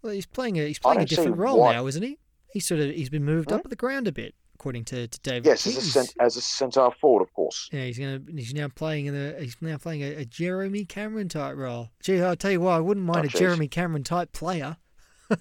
[0.03, 1.75] Well, he's playing a he's playing a different role why.
[1.75, 2.19] now, isn't he?
[2.53, 3.57] He's sort of he's been moved hmm?
[3.57, 5.45] up at the ground a bit according to, to David.
[5.45, 7.69] Yes, as a, cent- as a centre forward, of course.
[7.73, 11.29] Yeah, he's gonna he's now playing in a he's now playing a, a Jeremy Cameron
[11.29, 11.91] type role.
[12.01, 13.41] Gee, I'll tell you what, I wouldn't mind oh, a geez.
[13.41, 14.77] Jeremy Cameron type player.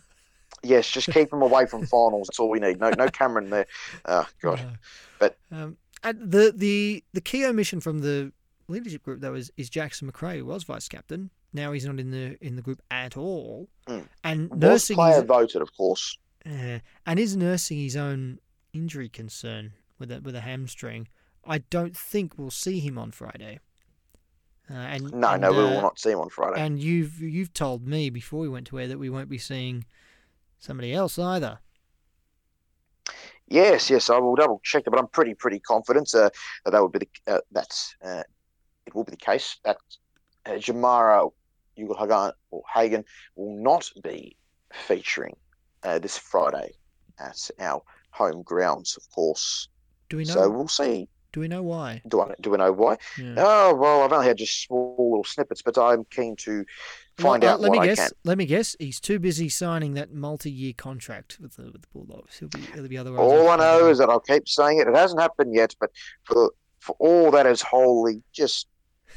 [0.63, 2.29] yes, just keep him away from finals.
[2.29, 2.79] That's all we need.
[2.79, 3.67] No, no Cameron there.
[4.05, 4.79] Oh God,
[5.19, 8.31] but um, the the the key omission from the
[8.67, 11.29] leadership group though is, is Jackson Macrae, who was vice captain.
[11.53, 14.03] Now he's not in the in the group at all, mm.
[14.23, 16.17] and was nursing player his, voted, of course.
[16.43, 18.39] Uh, and is nursing his own
[18.73, 21.07] injury concern with a, with a hamstring.
[21.45, 23.59] I don't think we'll see him on Friday.
[24.69, 26.61] Uh, and no, and, no, we will uh, not see him on Friday.
[26.61, 29.85] And you've you've told me before we went to air that we won't be seeing
[30.59, 31.59] somebody else either.
[33.47, 36.29] Yes, yes, I will double check it, but I'm pretty, pretty confident uh,
[36.63, 38.23] that that would be the uh, that's uh,
[38.85, 39.77] it will be the case that
[40.45, 41.29] uh, Jamarra
[41.77, 43.03] Ugle-Hagan or Hagan
[43.35, 44.37] will not be
[44.71, 45.35] featuring
[45.83, 46.71] uh, this Friday
[47.19, 47.81] at our
[48.11, 49.69] home grounds, of course.
[50.09, 50.33] Do we know?
[50.33, 51.07] So we'll see.
[51.33, 52.01] Do we know why?
[52.09, 52.97] Do I do we know why?
[53.17, 53.35] Yeah.
[53.37, 56.65] Oh well, I've only had just small little snippets, but I'm keen to
[57.17, 58.11] find Well, uh, out let me guess.
[58.25, 58.75] Let me guess.
[58.79, 62.37] He's too busy signing that multi-year contract with the with the Bulldogs.
[62.37, 63.21] He'll be he'll be otherwise.
[63.21, 64.87] All I know is that I'll keep saying it.
[64.87, 65.91] It hasn't happened yet, but
[66.25, 68.67] for for all that is holy, just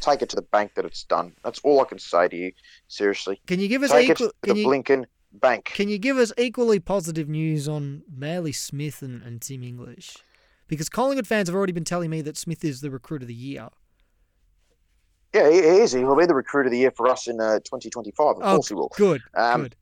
[0.00, 1.32] take it to the bank that it's done.
[1.42, 2.52] That's all I can say to you.
[2.86, 4.28] Seriously, Can you give us take it equal?
[4.28, 5.06] to the you Blinken
[5.40, 5.64] bank.
[5.66, 10.16] can you give us equally positive news on Bailey Smith and, and Tim English?
[10.68, 13.34] Because Collingwood fans have already been telling me that Smith is the recruit of the
[13.34, 13.68] year.
[15.34, 15.92] Yeah, he, is.
[15.92, 18.26] He will be the recruit of the year for us in uh, 2025.
[18.26, 18.92] Of Oh, course, he will.
[18.96, 19.20] Good.
[19.34, 19.76] Um, good.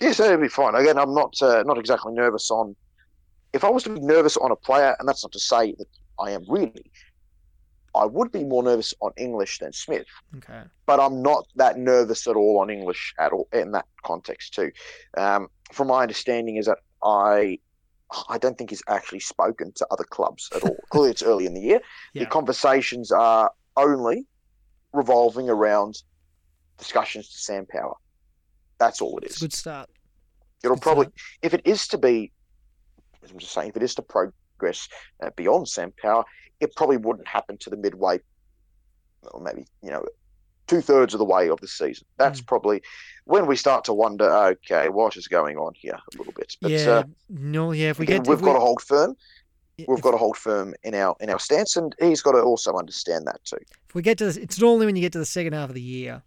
[0.00, 0.74] Yes, it'll be fine.
[0.74, 2.76] Again, I'm not uh, not exactly nervous on.
[3.52, 5.86] If I was to be nervous on a player, and that's not to say that
[6.20, 6.90] I am really,
[7.94, 10.06] I would be more nervous on English than Smith.
[10.36, 10.62] Okay.
[10.86, 14.70] But I'm not that nervous at all on English at all in that context too.
[15.16, 17.58] Um, from my understanding, is that I.
[18.30, 20.76] I don't think he's actually spoken to other clubs at all.
[20.90, 21.80] Clearly, it's early in the year.
[22.14, 22.24] Yeah.
[22.24, 24.26] The conversations are only
[24.94, 26.02] revolving around
[26.78, 27.94] discussions to Sam Power.
[28.78, 29.90] That's all it It's a good start.
[30.62, 31.14] It'll good probably, start.
[31.42, 32.32] if it is to be,
[33.22, 34.88] as I'm just saying, if it is to progress
[35.22, 36.24] uh, beyond Sam Power,
[36.60, 38.20] it probably wouldn't happen to the midway,
[39.22, 40.04] or maybe you know,
[40.66, 42.06] two thirds of the way of the season.
[42.16, 42.82] That's probably
[43.24, 46.56] when we start to wonder, okay, what is going on here a little bit.
[46.60, 46.88] But yeah.
[46.88, 47.72] uh, no.
[47.72, 47.90] Yeah.
[47.90, 49.16] If we again, get, we've got we, to hold firm.
[49.78, 52.40] We've if- got to hold firm in our in our stance, and he's got to
[52.42, 53.58] also understand that too.
[53.88, 55.74] If we get to, the, it's normally when you get to the second half of
[55.74, 56.22] the year.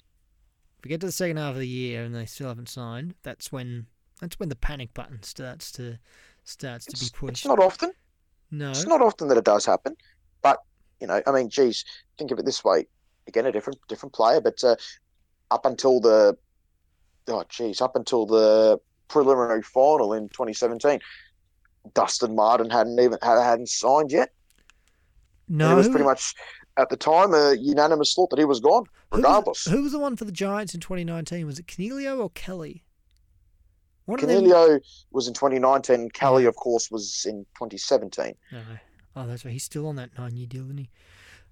[0.80, 3.14] If we get to the second half of the year and they still haven't signed,
[3.22, 3.86] that's when
[4.20, 6.00] that's when the panic button starts to
[6.44, 7.46] starts to It's, be it's pushed.
[7.46, 7.92] not often.
[8.50, 8.72] no.
[8.72, 9.96] It's not often that it does happen,
[10.42, 10.60] but
[11.00, 11.84] you know, I mean, geez,
[12.18, 12.88] think of it this way.
[13.28, 14.76] Again, a different different player, but uh,
[15.50, 16.38] up until the
[17.28, 21.00] oh, geez, up until the preliminary final in 2017,
[21.94, 24.34] Dustin Martin hadn't even hadn't signed yet.
[25.48, 25.74] And no.
[25.74, 26.34] it was pretty much
[26.78, 29.66] at the time a unanimous thought that he was gone, who was- regardless.
[29.66, 31.46] Who was the one for the Giants in 2019?
[31.46, 32.84] Was it Coniglio or Kelly?
[34.06, 34.80] One of them-
[35.12, 36.10] was in 2019.
[36.10, 38.36] Kelly, of course, was in 2017.
[38.52, 38.62] No.
[39.16, 39.52] Oh, that's right.
[39.52, 40.90] He's still on that nine-year deal, isn't he?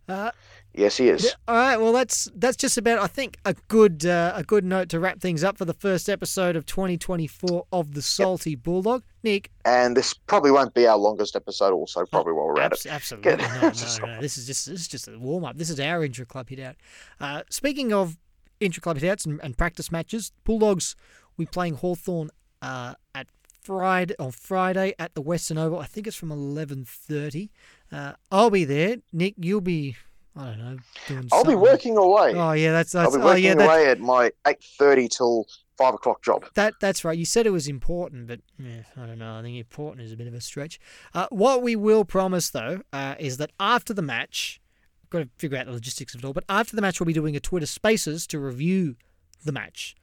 [0.07, 0.31] Uh,
[0.73, 1.23] Yes, he is.
[1.25, 1.77] Yeah, all right.
[1.77, 5.19] Well, that's that's just about I think a good uh, a good note to wrap
[5.19, 9.03] things up for the first episode of 2024 of the Salty Bulldog.
[9.23, 11.73] Nick, And this probably won't be our longest episode.
[11.73, 12.85] Also, probably while we're at it.
[12.87, 13.61] absolutely no, no,
[14.05, 14.21] no.
[14.21, 15.57] This is just this is just a warm up.
[15.57, 16.75] This is our intra club hit out.
[17.19, 18.17] Uh, speaking of
[18.59, 20.95] intra club hit outs and, and practice matches, Bulldogs
[21.35, 22.29] we playing Hawthorn
[22.61, 23.27] uh, at
[23.61, 25.79] Friday on Friday at the Western Oval.
[25.79, 27.49] I think it's from 11:30.
[27.91, 28.97] Uh, I'll be there.
[29.11, 29.95] Nick, you'll be.
[30.35, 30.77] I don't know.
[31.07, 32.33] Doing I'll be working away.
[32.35, 33.17] Oh yeah, that's I'll that's.
[33.17, 35.45] be oh working yeah, that, away at my eight thirty till
[35.77, 36.45] five o'clock job.
[36.53, 37.17] That that's right.
[37.17, 39.35] You said it was important, but yeah, I don't know.
[39.37, 40.79] I think important is a bit of a stretch.
[41.13, 44.61] Uh, what we will promise though uh, is that after the match,
[45.09, 46.33] got to figure out the logistics of it all.
[46.33, 48.95] But after the match, we'll be doing a Twitter Spaces to review
[49.43, 49.95] the match.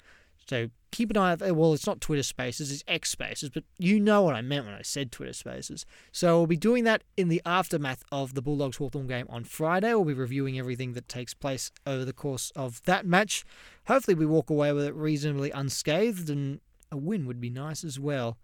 [0.48, 1.32] So keep an eye.
[1.32, 1.40] out.
[1.40, 3.51] Well, it's not Twitter Spaces; it's X Spaces.
[3.51, 5.85] But you know what I meant when I said Twitter Spaces.
[6.12, 9.93] So we'll be doing that in the aftermath of the Bulldogs Hawthorn game on Friday.
[9.94, 13.44] We'll be reviewing everything that takes place over the course of that match.
[13.89, 16.60] Hopefully, we walk away with it reasonably unscathed, and
[16.93, 18.39] a win would be nice as well.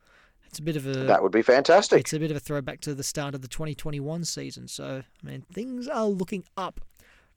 [0.46, 2.00] It's a bit of a That would be fantastic.
[2.00, 4.68] it's a bit of a throwback to the start of the 2021 season.
[4.68, 6.80] So, I mean, things are looking up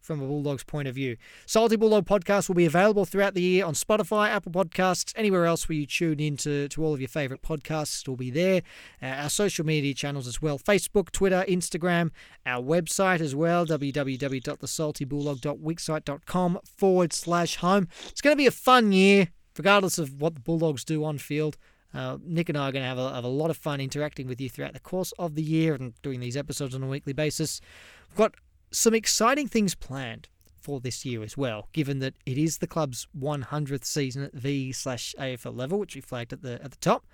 [0.06, 1.18] from a Bulldogs point of view.
[1.46, 5.68] Salty Bulldog podcast will be available throughout the year on Spotify, Apple Podcasts, anywhere else
[5.68, 8.02] where you tune in to, to all of your favourite podcasts.
[8.02, 8.62] It will be there.
[9.02, 12.12] Uh, our social media channels as well Facebook, Twitter, Instagram,
[12.46, 17.88] our website as well www.thesaltybulldog.wixsite.com forward slash home.
[18.08, 21.58] It's going to be a fun year, regardless of what the Bulldogs do on field.
[21.96, 24.28] Uh, Nick and I are going to have a, have a lot of fun interacting
[24.28, 27.14] with you throughout the course of the year and doing these episodes on a weekly
[27.14, 27.62] basis.
[28.10, 28.36] We've got
[28.76, 30.28] some exciting things planned
[30.60, 34.72] for this year as well, given that it is the club's 100th season at V
[34.72, 37.06] slash AFL level, which we flagged at the at the top.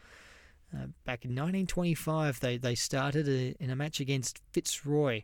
[0.74, 5.24] Uh, back in 1925, they they started a, in a match against Fitzroy.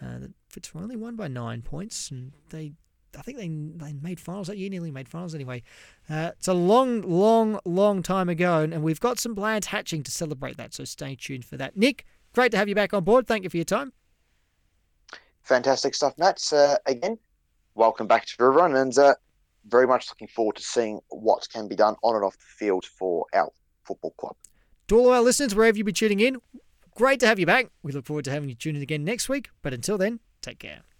[0.00, 2.72] Uh, Fitzroy only won by nine points, and they
[3.18, 5.62] I think they they made finals that year, nearly made finals anyway.
[6.08, 10.02] Uh, it's a long, long, long time ago, and, and we've got some plans hatching
[10.04, 10.72] to celebrate that.
[10.72, 11.76] So stay tuned for that.
[11.76, 13.26] Nick, great to have you back on board.
[13.26, 13.92] Thank you for your time.
[15.46, 16.42] Fantastic stuff, Matt.
[16.52, 17.16] Uh, again,
[17.76, 19.14] welcome back to everyone, and uh,
[19.68, 22.84] very much looking forward to seeing what can be done on and off the field
[22.84, 23.52] for our
[23.84, 24.34] football club.
[24.88, 26.38] To all our listeners, wherever you be tuning in,
[26.96, 27.70] great to have you back.
[27.84, 29.48] We look forward to having you tune in again next week.
[29.62, 30.80] But until then, take care.